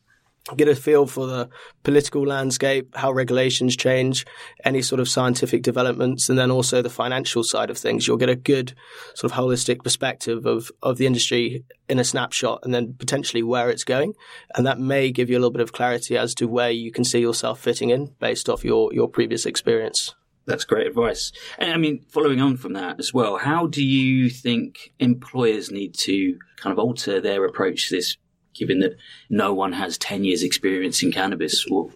get 0.57 0.67
a 0.67 0.75
feel 0.75 1.05
for 1.05 1.27
the 1.27 1.49
political 1.83 2.25
landscape, 2.25 2.95
how 2.95 3.11
regulations 3.11 3.75
change, 3.77 4.25
any 4.65 4.81
sort 4.81 4.99
of 4.99 5.07
scientific 5.07 5.61
developments, 5.61 6.29
and 6.29 6.37
then 6.37 6.49
also 6.49 6.81
the 6.81 6.89
financial 6.89 7.43
side 7.43 7.69
of 7.69 7.77
things. 7.77 8.07
You'll 8.07 8.17
get 8.17 8.29
a 8.29 8.35
good 8.35 8.73
sort 9.13 9.31
of 9.31 9.37
holistic 9.37 9.83
perspective 9.83 10.47
of, 10.47 10.71
of 10.81 10.97
the 10.97 11.05
industry 11.05 11.63
in 11.87 11.99
a 11.99 12.03
snapshot 12.03 12.61
and 12.63 12.73
then 12.73 12.95
potentially 12.97 13.43
where 13.43 13.69
it's 13.69 13.83
going. 13.83 14.13
And 14.55 14.65
that 14.65 14.79
may 14.79 15.11
give 15.11 15.29
you 15.29 15.35
a 15.35 15.39
little 15.39 15.51
bit 15.51 15.61
of 15.61 15.73
clarity 15.73 16.17
as 16.17 16.33
to 16.35 16.47
where 16.47 16.71
you 16.71 16.91
can 16.91 17.03
see 17.03 17.19
yourself 17.19 17.59
fitting 17.59 17.91
in 17.91 18.15
based 18.19 18.49
off 18.49 18.65
your, 18.65 18.91
your 18.93 19.07
previous 19.07 19.45
experience. 19.45 20.15
That's 20.45 20.65
great 20.65 20.87
advice. 20.87 21.31
And 21.57 21.71
I 21.71 21.77
mean, 21.77 22.03
following 22.09 22.41
on 22.41 22.57
from 22.57 22.73
that 22.73 22.99
as 22.99 23.13
well, 23.13 23.37
how 23.37 23.67
do 23.67 23.83
you 23.83 24.29
think 24.29 24.93
employers 24.99 25.71
need 25.71 25.93
to 25.95 26.37
kind 26.57 26.73
of 26.73 26.79
alter 26.79 27.21
their 27.21 27.45
approach 27.45 27.89
to 27.89 27.95
this, 27.95 28.17
given 28.53 28.79
that 28.79 28.97
no 29.29 29.53
one 29.53 29.73
has 29.73 29.97
10 29.97 30.23
years 30.23 30.43
experience 30.43 31.03
in 31.03 31.11
cannabis? 31.11 31.65
What, 31.67 31.91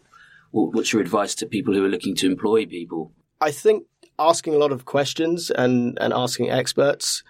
what's 0.51 0.93
your 0.93 1.01
advice 1.01 1.36
to 1.36 1.45
people 1.45 1.73
who 1.73 1.84
are 1.86 1.89
looking 1.89 2.15
to 2.15 2.27
employ 2.27 2.65
people? 2.65 3.12
I 3.41 3.51
think 3.51 3.86
asking 4.19 4.53
a 4.53 4.58
lot 4.58 4.71
of 4.71 4.86
questions 4.86 5.49
and, 5.49 5.97
and 5.99 6.13
asking 6.13 6.49
experts 6.49 7.23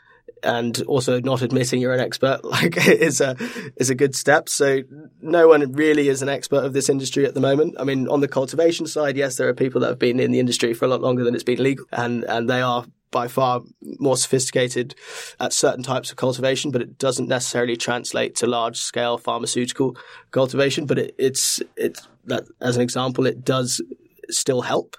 and 0.46 0.82
also 0.84 1.20
not 1.20 1.42
admitting 1.42 1.82
you're 1.82 1.94
an 1.94 2.00
expert 2.00 2.44
like 2.44 2.88
is 2.88 3.22
a 3.22 3.36
is 3.78 3.90
a 3.90 3.96
good 3.96 4.16
step. 4.16 4.48
So 4.50 4.82
no 5.22 5.48
one 5.48 5.72
really 5.74 6.10
is 6.10 6.22
an 6.22 6.30
expert 6.30 6.64
of 6.64 6.74
this 6.74 6.90
industry 6.90 7.26
at 7.26 7.34
the 7.34 7.42
moment. 7.42 7.76
I 7.80 7.84
mean, 7.84 8.08
on 8.08 8.22
the 8.22 8.28
cultivation 8.28 8.88
side, 8.88 9.18
yes, 9.18 9.36
there 9.36 9.50
are 9.50 9.54
people 9.54 9.82
that 9.82 9.90
have 9.90 10.00
been 10.00 10.20
in 10.20 10.32
the 10.32 10.40
industry 10.40 10.74
for 10.74 10.86
a 10.86 10.88
lot 10.88 11.02
longer 11.02 11.24
than 11.24 11.36
it's 11.36 11.44
been 11.44 11.62
legal, 11.62 11.86
and 11.92 12.24
and 12.26 12.50
they 12.50 12.62
are 12.62 12.86
by 13.12 13.28
far 13.28 13.62
more 13.82 14.18
sophisticated 14.18 14.94
at 15.40 15.54
certain 15.54 15.84
types 15.84 16.12
of 16.12 16.18
cultivation, 16.18 16.70
but 16.70 16.82
it 16.82 16.98
doesn't 16.98 17.30
necessarily 17.30 17.78
translate 17.78 18.36
to 18.36 18.46
large 18.46 18.78
scale 18.78 19.18
pharmaceutical 19.18 19.96
cultivation. 20.32 20.86
But 20.86 21.00
it, 21.00 21.16
it's 21.18 21.62
it's 21.78 22.08
that 22.26 22.46
as 22.62 22.76
an 22.76 22.82
example, 22.82 23.26
it 23.26 23.44
does 23.44 23.82
still 24.30 24.62
help. 24.62 24.98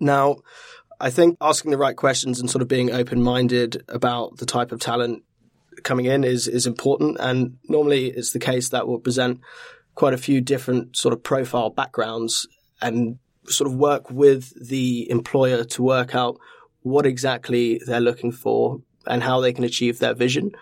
Now 0.00 0.36
I 1.02 1.10
think 1.10 1.36
asking 1.40 1.72
the 1.72 1.78
right 1.78 1.96
questions 1.96 2.38
and 2.38 2.48
sort 2.48 2.62
of 2.62 2.68
being 2.68 2.92
open 2.92 3.24
minded 3.24 3.82
about 3.88 4.36
the 4.36 4.46
type 4.46 4.70
of 4.70 4.78
talent 4.78 5.24
coming 5.82 6.06
in 6.06 6.22
is 6.22 6.46
is 6.46 6.64
important. 6.64 7.16
And 7.18 7.58
normally 7.68 8.06
it's 8.06 8.30
the 8.30 8.38
case 8.38 8.68
that 8.68 8.86
will 8.86 9.00
present 9.00 9.40
quite 9.96 10.14
a 10.14 10.18
few 10.18 10.40
different 10.40 10.96
sort 10.96 11.12
of 11.12 11.24
profile 11.24 11.70
backgrounds 11.70 12.46
and 12.80 13.18
sort 13.46 13.68
of 13.68 13.76
work 13.76 14.12
with 14.12 14.68
the 14.68 15.10
employer 15.10 15.64
to 15.64 15.82
work 15.82 16.14
out 16.14 16.38
what 16.82 17.04
exactly 17.04 17.80
they're 17.84 18.00
looking 18.00 18.30
for 18.30 18.80
and 19.04 19.24
how 19.24 19.40
they 19.40 19.52
can 19.52 19.64
achieve 19.64 19.98
their 19.98 20.14
vision. 20.14 20.52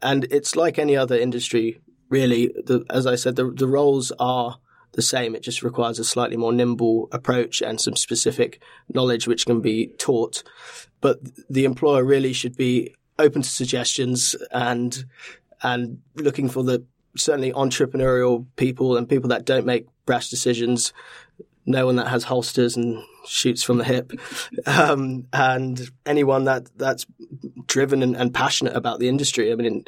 And 0.00 0.28
it's 0.30 0.54
like 0.54 0.78
any 0.78 0.96
other 0.96 1.18
industry, 1.18 1.80
really. 2.08 2.52
The, 2.54 2.84
as 2.88 3.04
I 3.04 3.16
said, 3.16 3.34
the, 3.34 3.50
the 3.50 3.66
roles 3.66 4.12
are 4.20 4.58
the 4.96 5.02
same. 5.02 5.34
It 5.34 5.42
just 5.42 5.62
requires 5.62 5.98
a 5.98 6.04
slightly 6.04 6.36
more 6.36 6.52
nimble 6.52 7.08
approach 7.12 7.62
and 7.62 7.80
some 7.80 7.96
specific 7.96 8.60
knowledge 8.92 9.28
which 9.28 9.46
can 9.46 9.60
be 9.60 9.88
taught. 9.98 10.42
But 11.00 11.20
the 11.48 11.64
employer 11.64 12.04
really 12.04 12.32
should 12.32 12.56
be 12.56 12.94
open 13.18 13.42
to 13.42 13.48
suggestions 13.48 14.34
and 14.50 15.04
and 15.62 16.00
looking 16.16 16.48
for 16.48 16.62
the 16.62 16.84
certainly 17.16 17.52
entrepreneurial 17.52 18.46
people 18.56 18.96
and 18.96 19.08
people 19.08 19.28
that 19.30 19.46
don't 19.46 19.64
make 19.64 19.86
brash 20.04 20.28
decisions. 20.28 20.92
No 21.66 21.86
one 21.86 21.96
that 21.96 22.08
has 22.08 22.24
holsters 22.24 22.76
and 22.76 23.02
shoots 23.26 23.62
from 23.62 23.78
the 23.78 23.84
hip, 23.84 24.12
um, 24.66 25.26
and 25.32 25.90
anyone 26.04 26.44
that 26.44 26.68
that's 26.76 27.06
driven 27.66 28.02
and, 28.02 28.16
and, 28.16 28.32
passionate 28.32 28.76
about 28.76 29.00
the 29.00 29.08
industry. 29.08 29.50
I 29.50 29.56
mean, 29.56 29.84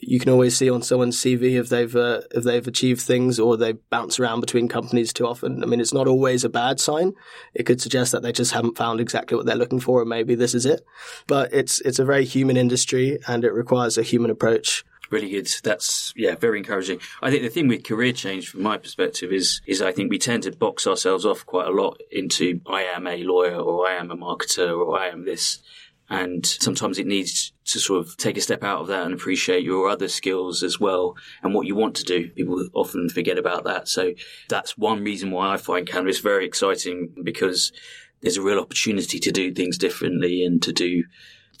you 0.00 0.18
can 0.18 0.32
always 0.32 0.56
see 0.56 0.68
on 0.68 0.82
someone's 0.82 1.16
CV 1.16 1.58
if 1.60 1.68
they've 1.68 1.94
uh, 1.94 2.22
if 2.32 2.42
they've 2.42 2.66
achieved 2.66 3.00
things 3.00 3.38
or 3.38 3.56
they 3.56 3.72
bounce 3.72 4.18
around 4.18 4.40
between 4.40 4.68
companies 4.68 5.12
too 5.12 5.26
often. 5.26 5.62
I 5.62 5.66
mean, 5.66 5.80
it's 5.80 5.94
not 5.94 6.08
always 6.08 6.44
a 6.44 6.48
bad 6.48 6.80
sign. 6.80 7.14
It 7.54 7.64
could 7.64 7.80
suggest 7.80 8.12
that 8.12 8.22
they 8.22 8.32
just 8.32 8.52
haven't 8.52 8.76
found 8.76 9.00
exactly 9.00 9.36
what 9.36 9.46
they're 9.46 9.54
looking 9.56 9.80
for, 9.80 10.00
and 10.00 10.10
maybe 10.10 10.34
this 10.34 10.54
is 10.54 10.66
it. 10.66 10.84
But 11.28 11.52
it's 11.52 11.80
it's 11.82 12.00
a 12.00 12.04
very 12.04 12.24
human 12.24 12.56
industry, 12.56 13.18
and 13.28 13.44
it 13.44 13.52
requires 13.52 13.96
a 13.96 14.02
human 14.02 14.30
approach. 14.30 14.84
Really 15.12 15.28
good. 15.28 15.48
That's 15.62 16.12
yeah, 16.16 16.34
very 16.34 16.58
encouraging. 16.58 16.98
I 17.22 17.30
think 17.30 17.42
the 17.42 17.50
thing 17.50 17.68
with 17.68 17.84
career 17.84 18.12
change, 18.12 18.48
from 18.48 18.62
my 18.62 18.78
perspective, 18.78 19.30
is 19.30 19.60
is 19.66 19.82
I 19.82 19.92
think 19.92 20.10
we 20.10 20.18
tend 20.18 20.42
to 20.44 20.52
box 20.52 20.86
ourselves 20.86 21.26
off 21.26 21.44
quite 21.44 21.68
a 21.68 21.70
lot 21.70 22.00
into 22.10 22.62
I 22.66 22.82
am 22.84 23.06
a 23.06 23.22
lawyer 23.22 23.56
or 23.56 23.86
I 23.86 23.96
am 23.96 24.10
a 24.10 24.16
marketer 24.16 24.70
or 24.74 24.98
I 24.98 25.08
am 25.08 25.26
this 25.26 25.62
and 26.08 26.44
sometimes 26.44 26.98
it 26.98 27.06
needs 27.06 27.52
to 27.64 27.78
sort 27.78 28.06
of 28.06 28.16
take 28.16 28.36
a 28.36 28.40
step 28.40 28.62
out 28.62 28.80
of 28.80 28.86
that 28.88 29.04
and 29.04 29.14
appreciate 29.14 29.64
your 29.64 29.88
other 29.88 30.08
skills 30.08 30.62
as 30.62 30.78
well 30.80 31.16
and 31.42 31.54
what 31.54 31.66
you 31.66 31.74
want 31.74 31.94
to 31.96 32.04
do. 32.04 32.28
People 32.30 32.68
often 32.74 33.08
forget 33.08 33.38
about 33.38 33.64
that. 33.64 33.88
So 33.88 34.12
that's 34.48 34.76
one 34.76 35.04
reason 35.04 35.30
why 35.30 35.52
I 35.52 35.56
find 35.56 35.86
cannabis 35.86 36.20
very 36.20 36.44
exciting 36.44 37.14
because 37.22 37.72
there's 38.20 38.36
a 38.36 38.42
real 38.42 38.60
opportunity 38.60 39.18
to 39.18 39.32
do 39.32 39.52
things 39.52 39.78
differently 39.78 40.44
and 40.44 40.62
to 40.62 40.72
do 40.72 41.04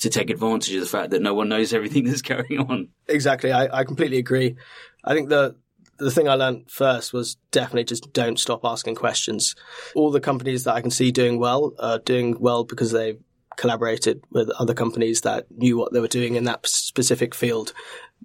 to 0.02 0.10
take 0.10 0.30
advantage 0.30 0.74
of 0.74 0.80
the 0.80 0.86
fact 0.86 1.10
that 1.10 1.22
no 1.22 1.34
one 1.34 1.48
knows 1.48 1.72
everything 1.72 2.04
that's 2.04 2.22
going 2.22 2.58
on. 2.58 2.88
Exactly. 3.08 3.52
I, 3.52 3.80
I 3.80 3.84
completely 3.84 4.18
agree. 4.18 4.56
I 5.04 5.14
think 5.14 5.28
the 5.28 5.56
the 5.98 6.10
thing 6.10 6.28
I 6.28 6.34
learned 6.34 6.70
first 6.70 7.12
was 7.12 7.36
definitely 7.52 7.84
just 7.84 8.12
don't 8.12 8.38
stop 8.38 8.64
asking 8.64 8.96
questions. 8.96 9.54
All 9.94 10.10
the 10.10 10.20
companies 10.20 10.64
that 10.64 10.74
I 10.74 10.80
can 10.80 10.90
see 10.90 11.12
doing 11.12 11.38
well 11.38 11.74
are 11.78 11.98
doing 11.98 12.36
well 12.40 12.64
because 12.64 12.90
they 12.90 13.18
collaborated 13.56 14.24
with 14.30 14.50
other 14.50 14.74
companies 14.74 15.20
that 15.20 15.46
knew 15.50 15.76
what 15.76 15.92
they 15.92 16.00
were 16.00 16.08
doing 16.08 16.34
in 16.34 16.44
that 16.44 16.66
specific 16.66 17.34
field. 17.34 17.72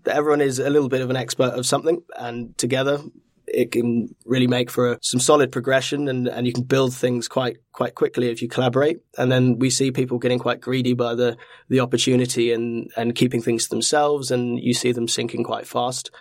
Everyone 0.05 0.41
is 0.41 0.57
a 0.57 0.69
little 0.69 0.89
bit 0.89 1.01
of 1.01 1.09
an 1.09 1.15
expert 1.15 1.53
of 1.53 1.65
something, 1.65 2.01
and 2.17 2.57
together 2.57 2.99
it 3.47 3.71
can 3.71 4.13
really 4.25 4.47
make 4.47 4.69
for 4.69 4.93
a, 4.93 4.99
some 5.01 5.19
solid 5.19 5.51
progression 5.51 6.07
and, 6.07 6.27
and 6.27 6.45
you 6.45 6.53
can 6.53 6.63
build 6.63 6.93
things 6.93 7.27
quite 7.27 7.57
quite 7.71 7.95
quickly 7.95 8.29
if 8.29 8.41
you 8.41 8.47
collaborate. 8.47 8.97
And 9.17 9.31
then 9.31 9.59
we 9.59 9.69
see 9.69 9.91
people 9.91 10.19
getting 10.19 10.39
quite 10.39 10.61
greedy 10.61 10.93
by 10.93 11.15
the 11.15 11.37
the 11.69 11.79
opportunity 11.79 12.51
and 12.51 12.91
and 12.97 13.15
keeping 13.15 13.41
things 13.41 13.63
to 13.63 13.69
themselves, 13.69 14.31
and 14.31 14.59
you 14.59 14.73
see 14.73 14.91
them 14.91 15.07
sinking 15.07 15.43
quite 15.43 15.67
fast. 15.67 16.11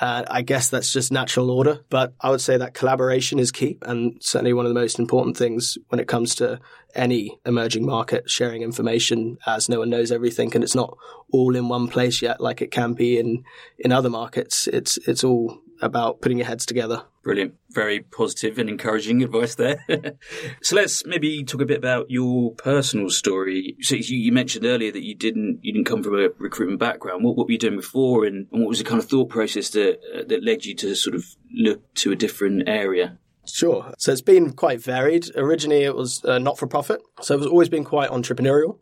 Uh, 0.00 0.24
I 0.28 0.42
guess 0.42 0.68
that's 0.68 0.92
just 0.92 1.10
natural 1.10 1.50
order, 1.50 1.80
but 1.88 2.12
I 2.20 2.30
would 2.30 2.42
say 2.42 2.58
that 2.58 2.74
collaboration 2.74 3.38
is 3.38 3.50
key 3.50 3.78
and 3.80 4.18
certainly 4.20 4.52
one 4.52 4.66
of 4.66 4.70
the 4.70 4.78
most 4.78 4.98
important 4.98 5.38
things 5.38 5.78
when 5.88 6.00
it 6.00 6.08
comes 6.08 6.34
to 6.34 6.60
any 6.94 7.38
emerging 7.46 7.86
market 7.86 8.28
sharing 8.28 8.60
information 8.60 9.38
as 9.46 9.70
no 9.70 9.78
one 9.78 9.88
knows 9.88 10.12
everything 10.12 10.54
and 10.54 10.62
it's 10.62 10.74
not 10.74 10.98
all 11.32 11.56
in 11.56 11.68
one 11.68 11.88
place 11.88 12.20
yet 12.20 12.42
like 12.42 12.60
it 12.60 12.70
can 12.70 12.92
be 12.92 13.18
in, 13.18 13.42
in 13.78 13.90
other 13.90 14.10
markets. 14.10 14.66
It's, 14.66 14.98
it's 15.08 15.24
all 15.24 15.62
about 15.80 16.20
putting 16.20 16.38
your 16.38 16.46
heads 16.46 16.66
together. 16.66 17.04
Brilliant. 17.22 17.54
Very 17.70 18.00
positive 18.00 18.58
and 18.58 18.68
encouraging 18.68 19.22
advice 19.22 19.56
there. 19.56 19.84
so 20.62 20.76
let's 20.76 21.04
maybe 21.04 21.42
talk 21.44 21.60
a 21.60 21.66
bit 21.66 21.78
about 21.78 22.10
your 22.10 22.52
personal 22.52 23.10
story. 23.10 23.76
So 23.80 23.96
you, 23.96 24.32
mentioned 24.32 24.64
earlier 24.64 24.92
that 24.92 25.02
you 25.02 25.14
didn't 25.14 25.60
you 25.62 25.72
didn't 25.72 25.86
come 25.86 26.02
from 26.02 26.14
a 26.14 26.28
recruitment 26.38 26.78
background. 26.78 27.24
What, 27.24 27.36
what 27.36 27.46
were 27.46 27.52
you 27.52 27.58
doing 27.58 27.76
before, 27.76 28.24
and, 28.24 28.46
and, 28.52 28.62
what 28.62 28.68
was 28.68 28.78
the 28.78 28.84
kind 28.84 29.02
of 29.02 29.08
thought 29.08 29.28
process 29.28 29.70
that 29.70 29.98
uh, 30.14 30.22
that 30.28 30.44
led 30.44 30.64
you 30.64 30.74
to 30.76 30.94
sort 30.94 31.16
of 31.16 31.24
look 31.52 31.94
to 31.94 32.12
a 32.12 32.16
different 32.16 32.68
area? 32.68 33.18
Sure. 33.48 33.92
So 33.98 34.12
it's 34.12 34.20
been 34.20 34.52
quite 34.52 34.80
varied. 34.80 35.30
Originally, 35.36 35.82
it 35.82 35.94
was 35.94 36.24
uh, 36.24 36.38
not 36.38 36.58
for 36.58 36.66
profit, 36.66 37.00
so 37.22 37.36
it's 37.36 37.46
always 37.46 37.68
been 37.68 37.84
quite 37.84 38.10
entrepreneurial. 38.10 38.78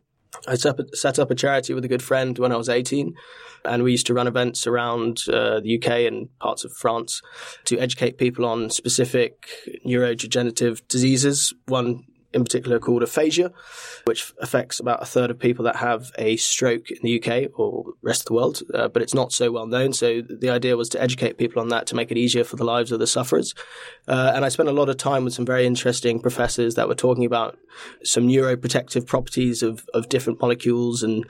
I 0.46 0.54
set 0.56 1.18
up, 1.18 1.30
a 1.30 1.34
charity 1.34 1.74
with 1.74 1.84
a 1.84 1.88
good 1.88 2.02
friend 2.02 2.38
when 2.38 2.52
I 2.52 2.56
was 2.56 2.68
18 2.68 3.14
and 3.64 3.82
we 3.82 3.92
used 3.92 4.06
to 4.06 4.14
run 4.14 4.26
events 4.26 4.66
around 4.66 5.22
uh, 5.28 5.60
the 5.60 5.78
UK 5.78 6.06
and 6.06 6.28
parts 6.38 6.64
of 6.64 6.72
France 6.72 7.22
to 7.64 7.78
educate 7.78 8.18
people 8.18 8.44
on 8.44 8.70
specific 8.70 9.48
neurodegenerative 9.86 10.86
diseases. 10.88 11.54
One 11.66 12.04
in 12.34 12.44
particular 12.44 12.78
called 12.78 13.02
aphasia, 13.02 13.52
which 14.04 14.32
affects 14.40 14.80
about 14.80 15.02
a 15.02 15.06
third 15.06 15.30
of 15.30 15.38
people 15.38 15.64
that 15.64 15.76
have 15.76 16.10
a 16.18 16.36
stroke 16.36 16.90
in 16.90 16.98
the 17.02 17.22
UK 17.22 17.50
or 17.58 17.94
rest 18.02 18.22
of 18.22 18.26
the 18.26 18.34
world, 18.34 18.62
uh, 18.74 18.88
but 18.88 19.02
it's 19.02 19.14
not 19.14 19.32
so 19.32 19.50
well 19.50 19.66
known. 19.66 19.92
So 19.92 20.22
the 20.22 20.50
idea 20.50 20.76
was 20.76 20.88
to 20.90 21.02
educate 21.02 21.38
people 21.38 21.62
on 21.62 21.68
that 21.68 21.86
to 21.88 21.94
make 21.94 22.10
it 22.10 22.18
easier 22.18 22.44
for 22.44 22.56
the 22.56 22.64
lives 22.64 22.92
of 22.92 22.98
the 22.98 23.06
sufferers. 23.06 23.54
Uh, 24.08 24.32
and 24.34 24.44
I 24.44 24.48
spent 24.48 24.68
a 24.68 24.72
lot 24.72 24.88
of 24.88 24.96
time 24.96 25.24
with 25.24 25.34
some 25.34 25.46
very 25.46 25.66
interesting 25.66 26.20
professors 26.20 26.74
that 26.74 26.88
were 26.88 26.94
talking 26.94 27.24
about 27.24 27.58
some 28.02 28.28
neuroprotective 28.28 29.06
properties 29.06 29.62
of, 29.62 29.86
of 29.94 30.08
different 30.08 30.40
molecules 30.40 31.02
and 31.02 31.24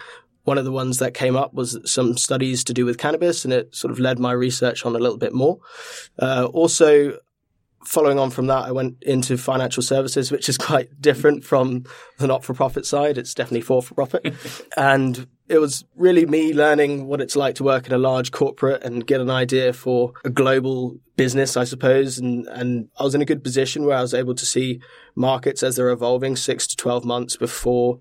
one 0.44 0.58
of 0.58 0.64
the 0.64 0.72
ones 0.72 0.98
that 0.98 1.14
came 1.14 1.36
up 1.36 1.54
was 1.54 1.78
some 1.90 2.16
studies 2.16 2.64
to 2.64 2.74
do 2.74 2.84
with 2.84 2.98
cannabis, 2.98 3.44
and 3.44 3.52
it 3.52 3.74
sort 3.74 3.90
of 3.90 3.98
led 3.98 4.18
my 4.18 4.32
research 4.32 4.84
on 4.84 4.94
a 4.94 4.98
little 4.98 5.16
bit 5.16 5.32
more. 5.32 5.58
Uh, 6.18 6.48
also, 6.52 7.18
following 7.84 8.18
on 8.18 8.30
from 8.30 8.46
that, 8.46 8.64
I 8.64 8.72
went 8.72 9.02
into 9.02 9.36
financial 9.36 9.82
services, 9.82 10.30
which 10.30 10.48
is 10.48 10.58
quite 10.58 11.00
different 11.00 11.44
from 11.44 11.84
the 12.18 12.26
not 12.26 12.44
for 12.44 12.54
profit 12.54 12.86
side. 12.86 13.18
It's 13.18 13.34
definitely 13.34 13.62
for 13.62 13.82
for 13.82 13.94
profit. 13.94 14.34
and 14.76 15.26
it 15.48 15.58
was 15.58 15.84
really 15.94 16.24
me 16.24 16.54
learning 16.54 17.06
what 17.06 17.20
it's 17.20 17.36
like 17.36 17.54
to 17.56 17.64
work 17.64 17.86
in 17.86 17.92
a 17.92 17.98
large 17.98 18.30
corporate 18.30 18.82
and 18.82 19.06
get 19.06 19.20
an 19.20 19.30
idea 19.30 19.72
for 19.72 20.12
a 20.24 20.30
global 20.30 20.98
business, 21.16 21.56
I 21.56 21.64
suppose. 21.64 22.18
And, 22.18 22.46
and 22.48 22.88
I 22.98 23.02
was 23.02 23.14
in 23.14 23.20
a 23.20 23.26
good 23.26 23.44
position 23.44 23.84
where 23.84 23.98
I 23.98 24.02
was 24.02 24.14
able 24.14 24.34
to 24.34 24.46
see 24.46 24.80
markets 25.14 25.62
as 25.62 25.76
they're 25.76 25.90
evolving 25.90 26.36
six 26.36 26.66
to 26.68 26.76
12 26.76 27.04
months 27.04 27.36
before 27.36 28.00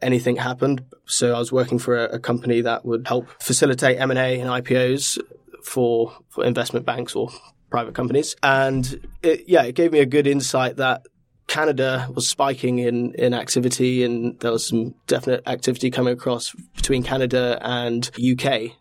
anything 0.00 0.36
happened. 0.36 0.84
So 1.04 1.34
I 1.34 1.38
was 1.38 1.52
working 1.52 1.78
for 1.78 1.96
a, 1.96 2.14
a 2.14 2.18
company 2.18 2.62
that 2.62 2.86
would 2.86 3.06
help 3.06 3.28
facilitate 3.42 4.00
M&A 4.00 4.40
and 4.40 4.48
IPOs 4.48 5.18
for, 5.62 6.16
for 6.30 6.44
investment 6.44 6.86
banks 6.86 7.14
or 7.14 7.30
private 7.70 7.94
companies. 7.94 8.36
And 8.42 9.08
it, 9.22 9.44
yeah, 9.48 9.62
it 9.62 9.74
gave 9.74 9.92
me 9.92 10.00
a 10.00 10.06
good 10.06 10.26
insight 10.26 10.76
that 10.76 11.02
Canada 11.46 12.08
was 12.14 12.28
spiking 12.28 12.78
in, 12.78 13.14
in 13.14 13.34
activity 13.34 14.04
and 14.04 14.38
there 14.40 14.52
was 14.52 14.66
some 14.66 14.94
definite 15.06 15.42
activity 15.46 15.90
coming 15.90 16.12
across 16.12 16.52
between 16.76 17.02
Canada 17.02 17.58
and 17.62 18.10
UK. 18.16 18.72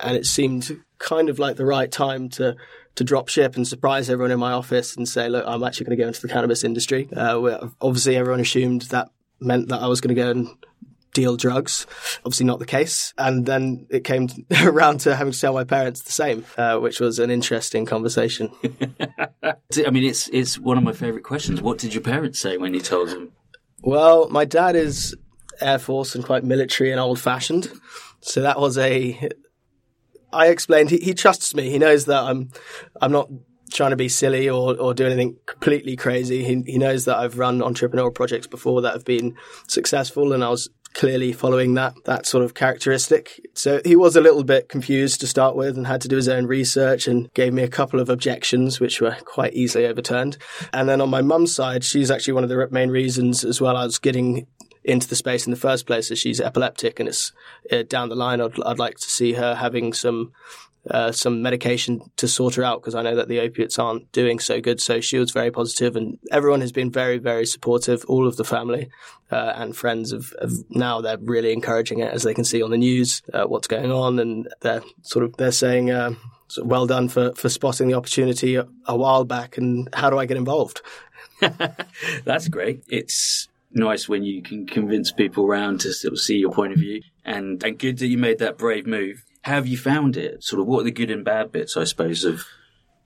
And 0.00 0.16
it 0.16 0.26
seemed 0.26 0.70
kind 0.98 1.28
of 1.28 1.38
like 1.38 1.56
the 1.56 1.66
right 1.66 1.90
time 1.90 2.28
to 2.30 2.56
to 2.94 3.04
drop 3.04 3.28
ship 3.28 3.56
and 3.56 3.66
surprise 3.66 4.10
everyone 4.10 4.30
in 4.30 4.38
my 4.38 4.52
office 4.52 4.96
and 4.96 5.08
say, 5.08 5.28
look, 5.28 5.44
I'm 5.46 5.64
actually 5.64 5.86
going 5.86 5.96
to 5.96 6.02
go 6.02 6.08
into 6.08 6.20
the 6.20 6.28
cannabis 6.28 6.62
industry. 6.62 7.08
Uh, 7.16 7.68
obviously, 7.80 8.16
everyone 8.16 8.40
assumed 8.40 8.82
that 8.82 9.08
meant 9.40 9.68
that 9.68 9.80
I 9.80 9.86
was 9.86 10.02
going 10.02 10.14
to 10.14 10.22
go 10.22 10.30
and 10.30 10.48
deal 11.12 11.36
drugs. 11.36 11.86
Obviously, 12.18 12.46
not 12.46 12.58
the 12.58 12.66
case. 12.66 13.12
And 13.18 13.46
then 13.46 13.86
it 13.90 14.04
came 14.04 14.28
around 14.62 15.00
to 15.00 15.16
having 15.16 15.32
to 15.32 15.40
tell 15.40 15.54
my 15.54 15.64
parents 15.64 16.02
the 16.02 16.12
same, 16.12 16.44
uh, 16.56 16.78
which 16.78 17.00
was 17.00 17.18
an 17.18 17.30
interesting 17.30 17.86
conversation. 17.86 18.50
I 19.42 19.90
mean, 19.90 20.04
it's 20.04 20.28
it's 20.28 20.58
one 20.58 20.78
of 20.78 20.84
my 20.84 20.92
favourite 20.92 21.24
questions. 21.24 21.60
What 21.62 21.78
did 21.78 21.94
your 21.94 22.02
parents 22.02 22.40
say 22.40 22.56
when 22.56 22.74
you 22.74 22.80
told 22.80 23.08
them? 23.08 23.32
Well, 23.82 24.28
my 24.28 24.44
dad 24.44 24.76
is 24.76 25.16
Air 25.60 25.78
Force 25.78 26.14
and 26.14 26.24
quite 26.24 26.44
military 26.44 26.90
and 26.90 27.00
old 27.00 27.18
fashioned. 27.18 27.70
So 28.20 28.42
that 28.42 28.58
was 28.58 28.78
a. 28.78 29.28
I 30.32 30.46
explained 30.48 30.90
he, 30.90 30.98
he 30.98 31.14
trusts 31.14 31.54
me. 31.54 31.70
He 31.70 31.78
knows 31.78 32.06
that 32.06 32.22
I'm 32.22 32.50
I'm 33.00 33.12
not 33.12 33.28
trying 33.72 33.90
to 33.90 33.96
be 33.96 34.08
silly 34.08 34.48
or, 34.48 34.78
or 34.78 34.94
do 34.94 35.06
anything 35.06 35.36
completely 35.46 35.96
crazy. 35.96 36.44
He, 36.44 36.62
he 36.66 36.78
knows 36.78 37.06
that 37.06 37.16
I've 37.16 37.38
run 37.38 37.60
entrepreneurial 37.60 38.14
projects 38.14 38.46
before 38.46 38.82
that 38.82 38.92
have 38.92 39.04
been 39.04 39.34
successful, 39.66 40.32
and 40.32 40.44
I 40.44 40.50
was 40.50 40.68
clearly 40.94 41.32
following 41.32 41.74
that 41.74 41.94
that 42.04 42.26
sort 42.26 42.44
of 42.44 42.54
characteristic. 42.54 43.40
So 43.54 43.80
he 43.84 43.96
was 43.96 44.16
a 44.16 44.20
little 44.20 44.44
bit 44.44 44.68
confused 44.68 45.20
to 45.20 45.26
start 45.26 45.56
with 45.56 45.76
and 45.76 45.86
had 45.86 46.00
to 46.02 46.08
do 46.08 46.16
his 46.16 46.28
own 46.28 46.46
research 46.46 47.06
and 47.06 47.32
gave 47.34 47.52
me 47.52 47.62
a 47.62 47.68
couple 47.68 48.00
of 48.00 48.08
objections 48.08 48.80
which 48.80 49.00
were 49.00 49.16
quite 49.24 49.54
easily 49.54 49.86
overturned. 49.86 50.36
And 50.72 50.88
then 50.88 51.00
on 51.00 51.10
my 51.10 51.22
mum's 51.22 51.54
side, 51.54 51.84
she's 51.84 52.10
actually 52.10 52.34
one 52.34 52.44
of 52.44 52.50
the 52.50 52.68
main 52.70 52.90
reasons 52.90 53.44
as 53.44 53.60
well 53.60 53.76
as 53.76 53.98
getting 53.98 54.46
into 54.84 55.08
the 55.08 55.16
space 55.16 55.46
in 55.46 55.50
the 55.50 55.56
first 55.56 55.86
place 55.86 56.10
as 56.10 56.18
she's 56.18 56.40
epileptic 56.40 56.98
and 56.98 57.08
it's 57.08 57.32
uh, 57.70 57.82
down 57.84 58.08
the 58.08 58.16
line 58.16 58.40
I'd, 58.40 58.60
I'd 58.64 58.80
like 58.80 58.98
to 58.98 59.08
see 59.08 59.34
her 59.34 59.54
having 59.54 59.92
some 59.92 60.32
uh, 60.90 61.12
some 61.12 61.42
medication 61.42 62.00
to 62.16 62.26
sort 62.26 62.56
her 62.56 62.64
out 62.64 62.80
because 62.80 62.94
I 62.94 63.02
know 63.02 63.14
that 63.16 63.28
the 63.28 63.40
opiates 63.40 63.78
aren't 63.78 64.10
doing 64.12 64.38
so 64.38 64.60
good. 64.60 64.80
So 64.80 65.00
she 65.00 65.18
was 65.18 65.30
very 65.30 65.50
positive, 65.50 65.96
and 65.96 66.18
everyone 66.30 66.60
has 66.60 66.72
been 66.72 66.90
very, 66.90 67.18
very 67.18 67.46
supportive. 67.46 68.04
All 68.06 68.26
of 68.26 68.36
the 68.36 68.44
family 68.44 68.90
uh, 69.30 69.52
and 69.56 69.76
friends 69.76 70.12
have, 70.12 70.32
now 70.70 71.00
they're 71.00 71.18
really 71.18 71.52
encouraging 71.52 72.00
it 72.00 72.12
as 72.12 72.24
they 72.24 72.34
can 72.34 72.44
see 72.44 72.62
on 72.62 72.70
the 72.70 72.78
news 72.78 73.22
uh, 73.32 73.44
what's 73.44 73.68
going 73.68 73.92
on, 73.92 74.18
and 74.18 74.48
they're 74.60 74.82
sort 75.02 75.24
of 75.24 75.36
they're 75.36 75.52
saying. 75.52 75.90
Uh, 75.90 76.14
well 76.58 76.86
done 76.86 77.08
for, 77.08 77.32
for 77.32 77.48
spotting 77.48 77.88
the 77.88 77.94
opportunity 77.94 78.56
a, 78.56 78.66
a 78.84 78.94
while 78.94 79.24
back, 79.24 79.56
and 79.56 79.88
how 79.94 80.10
do 80.10 80.18
I 80.18 80.26
get 80.26 80.36
involved? 80.36 80.82
That's 82.24 82.48
great. 82.48 82.84
It's 82.88 83.48
nice 83.72 84.08
when 84.08 84.22
you 84.22 84.42
can 84.42 84.66
convince 84.66 85.12
people 85.12 85.46
around 85.46 85.80
to 85.80 85.94
sort 85.94 86.12
of 86.12 86.20
see 86.20 86.36
your 86.36 86.52
point 86.52 86.74
of 86.74 86.78
view, 86.78 87.02
and 87.24 87.62
and 87.64 87.78
good 87.78 87.98
that 87.98 88.08
you 88.08 88.18
made 88.18 88.38
that 88.40 88.58
brave 88.58 88.86
move. 88.86 89.24
How 89.42 89.54
have 89.54 89.66
you 89.66 89.76
found 89.76 90.16
it? 90.16 90.42
Sort 90.42 90.60
of 90.60 90.66
what 90.66 90.80
are 90.80 90.84
the 90.84 90.90
good 90.90 91.10
and 91.10 91.24
bad 91.24 91.52
bits, 91.52 91.76
I 91.76 91.84
suppose, 91.84 92.24
of 92.24 92.46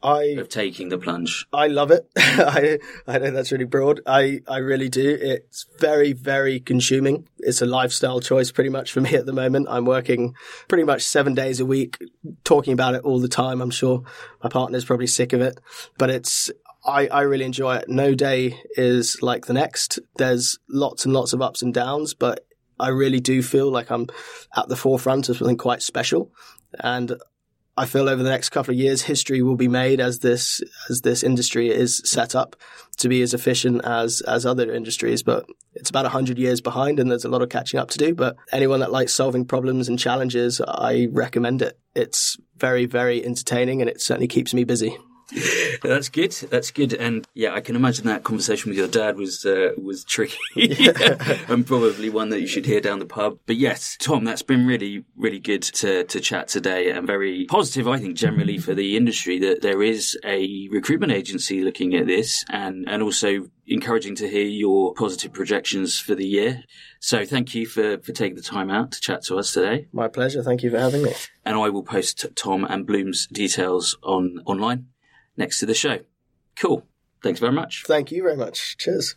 I, 0.03 0.22
of 0.38 0.49
taking 0.49 0.90
the 0.90 0.99
plunge? 0.99 1.46
I 1.53 1.66
love 1.68 1.90
it. 1.90 2.07
I, 2.16 2.79
I 3.07 3.18
know 3.18 3.31
that's 3.31 3.51
really 3.51 3.64
broad. 3.64 4.01
I, 4.07 4.40
I 4.46 4.59
really 4.59 4.88
do. 4.88 5.18
It's 5.20 5.66
very, 5.79 6.12
very 6.12 6.61
consuming. 6.61 7.27
It's 7.38 7.62
a 7.62 7.66
lifestyle 7.66 8.20
choice 8.20 8.53
pretty 8.53 8.70
much 8.70 8.92
for 8.92 9.01
me 9.01 9.14
at 9.14 9.27
the 9.27 9.33
moment. 9.33 9.66
I'm 9.70 9.87
working 9.87 10.35
pretty 10.68 10.85
much 10.85 11.03
seven 11.03 11.35
days 11.35 11.59
a 11.59 11.66
week, 11.66 11.99
talking 12.44 12.72
about 12.72 12.94
it 12.94 13.03
all 13.03 13.18
the 13.18 13.29
time. 13.29 13.61
I'm 13.61 13.70
sure 13.70 14.03
my 14.42 14.51
partner's 14.51 14.85
probably 14.85 15.07
sick 15.07 15.33
of 15.33 15.40
it, 15.40 15.59
but 15.99 16.11
it's, 16.11 16.51
I, 16.85 17.09
I 17.09 17.22
really 17.22 17.44
enjoy 17.44 17.77
it. 17.77 17.88
No 17.88 18.14
day 18.14 18.61
is 18.77 19.22
like 19.22 19.46
the 19.46 19.55
next. 19.55 19.99
There's 20.18 20.59
lots 20.68 21.05
and 21.05 21.14
lots 21.14 21.33
of 21.33 21.42
ups 21.42 21.62
and 21.62 21.72
downs, 21.72 22.14
but 22.14 22.46
I 22.79 22.89
really 22.89 23.21
do 23.21 23.43
feel 23.43 23.71
like 23.71 23.91
I'm 23.91 24.07
at 24.57 24.69
the 24.69 24.77
forefront 24.77 25.29
of 25.29 25.37
something 25.37 25.57
quite 25.57 25.83
special. 25.83 26.33
And 26.81 27.17
I 27.79 27.85
feel 27.85 28.09
over 28.09 28.23
the 28.23 28.31
next 28.31 28.51
couple 28.51 28.73
of 28.73 28.81
years, 28.81 29.03
history 29.03 29.43
will 29.43 29.57
be 29.57 29.69
made 29.69 30.01
as 30.01 30.21
this 30.21 30.62
as 30.89 31.03
this 31.03 31.23
industry 31.23 31.69
is 31.69 32.01
set 32.05 32.35
up 32.35 32.57
to 32.99 33.09
be 33.09 33.21
as 33.21 33.35
efficient 33.35 33.85
as 33.85 34.23
as 34.23 34.47
other 34.47 34.73
industries. 34.73 35.23
But 35.23 35.47
it's 35.75 35.91
about 35.91 36.07
hundred 36.07 36.39
years 36.39 36.62
behind, 36.62 36.99
and 36.99 37.11
there's 37.11 37.27
a 37.27 37.29
lot 37.29 37.43
of 37.43 37.51
catching 37.51 37.79
up 37.79 37.91
to 37.91 37.99
do. 37.99 38.15
But 38.15 38.37
anyone 38.51 38.81
that 38.81 38.93
likes 38.93 39.12
solving 39.12 39.45
problems 39.45 39.89
and 39.89 39.99
challenges, 39.99 40.61
I 40.67 41.09
recommend 41.12 41.61
it. 41.61 41.79
It's 41.95 42.39
very 42.57 42.87
very 42.87 43.25
entertaining, 43.25 43.83
and 43.83 43.91
it 43.91 44.01
certainly 44.01 44.29
keeps 44.29 44.55
me 44.55 44.65
busy. 44.65 44.97
That's 45.83 46.09
good. 46.09 46.33
That's 46.51 46.71
good. 46.71 46.93
And 46.93 47.27
yeah, 47.35 47.53
I 47.53 47.61
can 47.61 47.77
imagine 47.77 48.07
that 48.07 48.25
conversation 48.25 48.71
with 48.71 48.79
your 48.79 48.89
dad 48.89 49.17
was 49.17 49.45
uh, 49.45 49.71
was 49.77 50.05
tricky, 50.05 50.39
and 51.49 51.67
probably 51.67 52.11
one 52.11 52.29
that 52.31 52.41
you 52.41 52.47
should 52.47 52.67
hear 52.67 52.81
down 52.81 52.99
the 52.99 53.07
pub. 53.07 53.39
But 53.47 53.57
yes, 53.57 53.97
Tom, 53.99 54.25
that's 54.25 54.43
been 54.43 54.67
really 54.67 55.05
really 55.17 55.41
good 55.41 55.62
to 55.62 56.05
to 56.05 56.21
chat 56.21 56.49
today, 56.49 56.91
and 56.91 57.07
very 57.07 57.47
positive, 57.49 57.89
I 57.89 57.99
think, 57.99 58.17
generally 58.17 58.59
for 58.59 58.75
the 58.75 58.97
industry 58.97 59.39
that 59.41 59.62
there 59.62 59.83
is 59.83 60.17
a 60.25 60.69
recruitment 60.71 61.12
agency 61.12 61.62
looking 61.62 61.95
at 61.95 62.07
this, 62.07 62.45
and 62.51 62.89
and 62.89 63.03
also 63.03 63.47
encouraging 63.67 64.15
to 64.15 64.29
hear 64.29 64.47
your 64.47 64.95
positive 64.95 65.33
projections 65.33 65.99
for 65.99 66.15
the 66.15 66.27
year. 66.27 66.62
So 67.01 67.25
thank 67.25 67.55
you 67.55 67.67
for, 67.67 67.99
for 67.99 68.12
taking 68.12 68.37
the 68.37 68.43
time 68.43 68.71
out 68.71 68.93
to 68.93 69.01
chat 69.01 69.25
to 69.25 69.39
us 69.39 69.53
today. 69.53 69.89
My 69.93 70.07
pleasure. 70.07 70.43
Thank 70.43 70.62
you 70.62 70.71
for 70.71 70.79
having 70.79 71.03
me. 71.03 71.12
And 71.45 71.57
I 71.59 71.69
will 71.69 71.83
post 71.83 72.27
Tom 72.37 72.65
and 72.65 72.87
Blume's 72.87 73.27
details 73.27 73.97
on 74.03 74.41
online 74.47 74.87
next 75.37 75.61
to 75.61 75.66
the 75.66 75.75
show. 75.75 75.99
Cool. 76.57 76.87
Thanks 77.22 77.40
very 77.40 77.53
much. 77.53 77.85
Thank 77.87 78.12
you 78.12 78.22
very 78.22 78.37
much. 78.37 78.77
Cheers. 78.79 79.16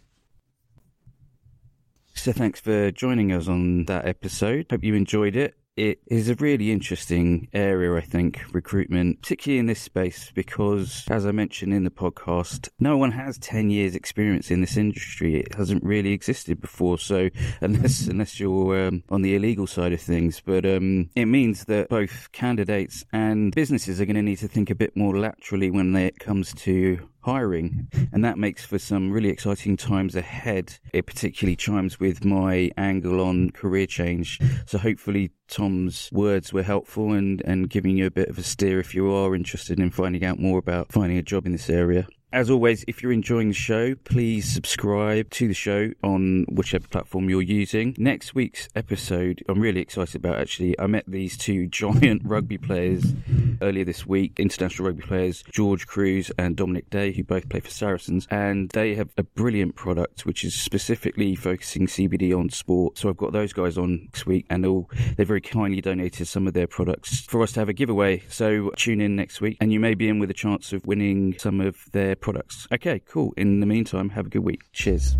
So, 2.16 2.34
thanks 2.34 2.60
for 2.60 2.92
joining 2.92 3.32
us 3.32 3.48
on 3.48 3.86
that 3.86 4.06
episode. 4.06 4.66
Hope 4.70 4.84
you 4.84 4.94
enjoyed 4.94 5.36
it 5.36 5.59
it 5.80 6.02
is 6.08 6.28
a 6.28 6.36
really 6.36 6.72
interesting 6.72 7.48
area, 7.54 7.96
I 7.96 8.02
think, 8.02 8.42
recruitment, 8.52 9.22
particularly 9.22 9.60
in 9.60 9.68
this 9.68 9.80
space, 9.80 10.30
because 10.36 11.06
as 11.10 11.26
I 11.26 11.32
mentioned 11.32 11.74
in 11.74 11.86
the 11.86 11.90
podcast, 11.90 12.68
no 12.80 12.98
one 12.98 13.14
has 13.14 13.38
10 13.38 13.70
years 13.70 13.96
experience 13.96 14.52
in 14.52 14.60
this 14.60 14.76
industry. 14.76 15.40
It 15.40 15.56
hasn't 15.56 15.82
really 15.82 16.12
existed 16.12 16.60
before. 16.60 16.98
So 16.98 17.30
unless, 17.62 18.08
unless 18.08 18.42
you're 18.42 18.88
um, 18.88 19.04
on 19.10 19.22
the 19.22 19.36
illegal 19.36 19.68
side 19.68 19.94
of 19.94 20.02
things, 20.02 20.42
but 20.46 20.66
um, 20.66 21.10
it 21.16 21.28
means 21.28 21.64
that 21.66 21.88
both 21.88 22.30
candidates 22.34 23.06
and 23.14 23.56
businesses 23.56 24.02
are 24.02 24.06
going 24.06 24.18
to 24.18 24.22
need 24.22 24.40
to 24.40 24.50
think 24.50 24.70
a 24.70 24.76
bit 24.76 24.98
more 24.98 25.18
laterally 25.18 25.72
when 25.72 25.96
it 25.96 26.20
comes 26.20 26.54
to 26.56 27.08
hiring, 27.22 27.88
and 28.12 28.24
that 28.24 28.38
makes 28.38 28.66
for 28.66 28.80
some 28.80 29.12
really 29.12 29.30
exciting 29.30 29.78
times 29.78 30.16
ahead. 30.16 30.80
It 30.94 31.06
particularly 31.06 31.56
chimes 31.56 32.00
with 32.00 32.24
my 32.26 32.72
angle 32.78 33.22
on 33.22 33.52
career 33.52 33.86
change. 33.86 34.40
So 34.66 34.78
hopefully 34.78 35.32
Tom's 35.48 36.10
words 36.12 36.54
were 36.54 36.64
helpful 36.64 37.12
and, 37.12 37.42
and 37.46 37.70
giving 37.70 37.98
you 37.98 38.06
a 38.06 38.12
bit 38.12 38.30
of 38.30 38.38
a 38.38 38.44
steer 38.44 38.80
if 38.80 38.94
you 38.96 39.12
are 39.12 39.36
interested 39.36 39.80
in 39.80 39.92
finding 39.92 40.24
out 40.24 40.40
more 40.40 40.60
about 40.60 40.92
finding 40.92 41.18
a 41.18 41.24
job 41.24 41.46
in 41.46 41.52
this 41.52 41.70
area. 41.70 42.08
As 42.32 42.52
always, 42.52 42.86
if 42.88 43.02
you're 43.02 43.12
enjoying 43.12 43.48
the 43.48 43.56
show, 43.56 43.96
please 43.96 44.48
subscribe 44.48 45.32
to 45.32 45.48
the 45.48 45.54
show 45.56 45.90
on 46.04 46.46
whichever 46.48 46.88
platform 46.88 47.28
you're 47.28 47.42
using. 47.42 47.96
Next 47.98 48.36
week's 48.36 48.70
episode, 48.76 49.44
I'm 49.50 49.60
really 49.60 49.82
excited 49.82 50.18
about 50.18 50.38
actually. 50.38 50.80
I 50.80 50.86
met 50.86 51.06
these 51.08 51.36
two 51.36 51.66
giant 51.72 52.22
rugby 52.24 52.60
players 52.60 53.04
earlier 53.64 53.84
this 53.84 54.06
week, 54.06 54.40
international 54.40 54.90
rugby 54.90 55.02
players, 55.02 55.44
George 55.52 55.88
Kruis 55.88 56.30
and 56.38 56.56
Dominic 56.56 56.92
Day, 56.92 57.12
who 57.12 57.24
both 57.24 57.50
play 57.50 57.62
for 57.62 57.72
Saracens, 57.72 58.28
and 58.30 58.70
they 58.70 58.94
have 58.94 59.10
a 59.18 59.24
brilliant 59.24 59.76
product 59.76 60.28
which 60.28 60.44
is 60.44 60.54
specifically 60.54 61.34
focusing 61.34 61.88
CBD 61.88 62.38
on 62.38 62.52
sport. 62.52 63.00
So 63.00 63.10
I've 63.10 63.18
got 63.18 63.34
those 63.34 63.54
guys 63.54 63.76
on 63.76 64.04
next 64.04 64.28
week, 64.28 64.46
and 64.52 64.68
all 64.68 64.88
they 65.18 65.24
very 65.24 65.42
kindly 65.42 65.82
donated 65.82 66.28
some 66.28 66.46
of 66.46 66.54
their 66.54 66.68
products 66.68 67.22
for 67.22 67.42
us 67.42 67.54
to 67.54 67.60
have 67.62 67.70
a 67.70 67.74
giveaway. 67.74 68.22
So 68.30 68.70
tune 68.76 69.02
in 69.02 69.16
next 69.16 69.42
week, 69.42 69.58
and 69.60 69.74
you 69.74 69.80
may 69.80 69.96
be 69.96 70.08
in 70.08 70.20
with 70.20 70.30
a 70.30 70.36
chance 70.36 70.74
of 70.74 70.86
winning 70.86 71.36
some 71.40 71.60
of 71.60 71.90
their 71.92 72.16
products. 72.20 72.68
Okay, 72.72 73.02
cool. 73.08 73.34
In 73.38 73.60
the 73.60 73.66
meantime, 73.66 74.10
have 74.10 74.28
a 74.28 74.30
good 74.30 74.44
week. 74.44 74.62
Cheers. 74.74 75.16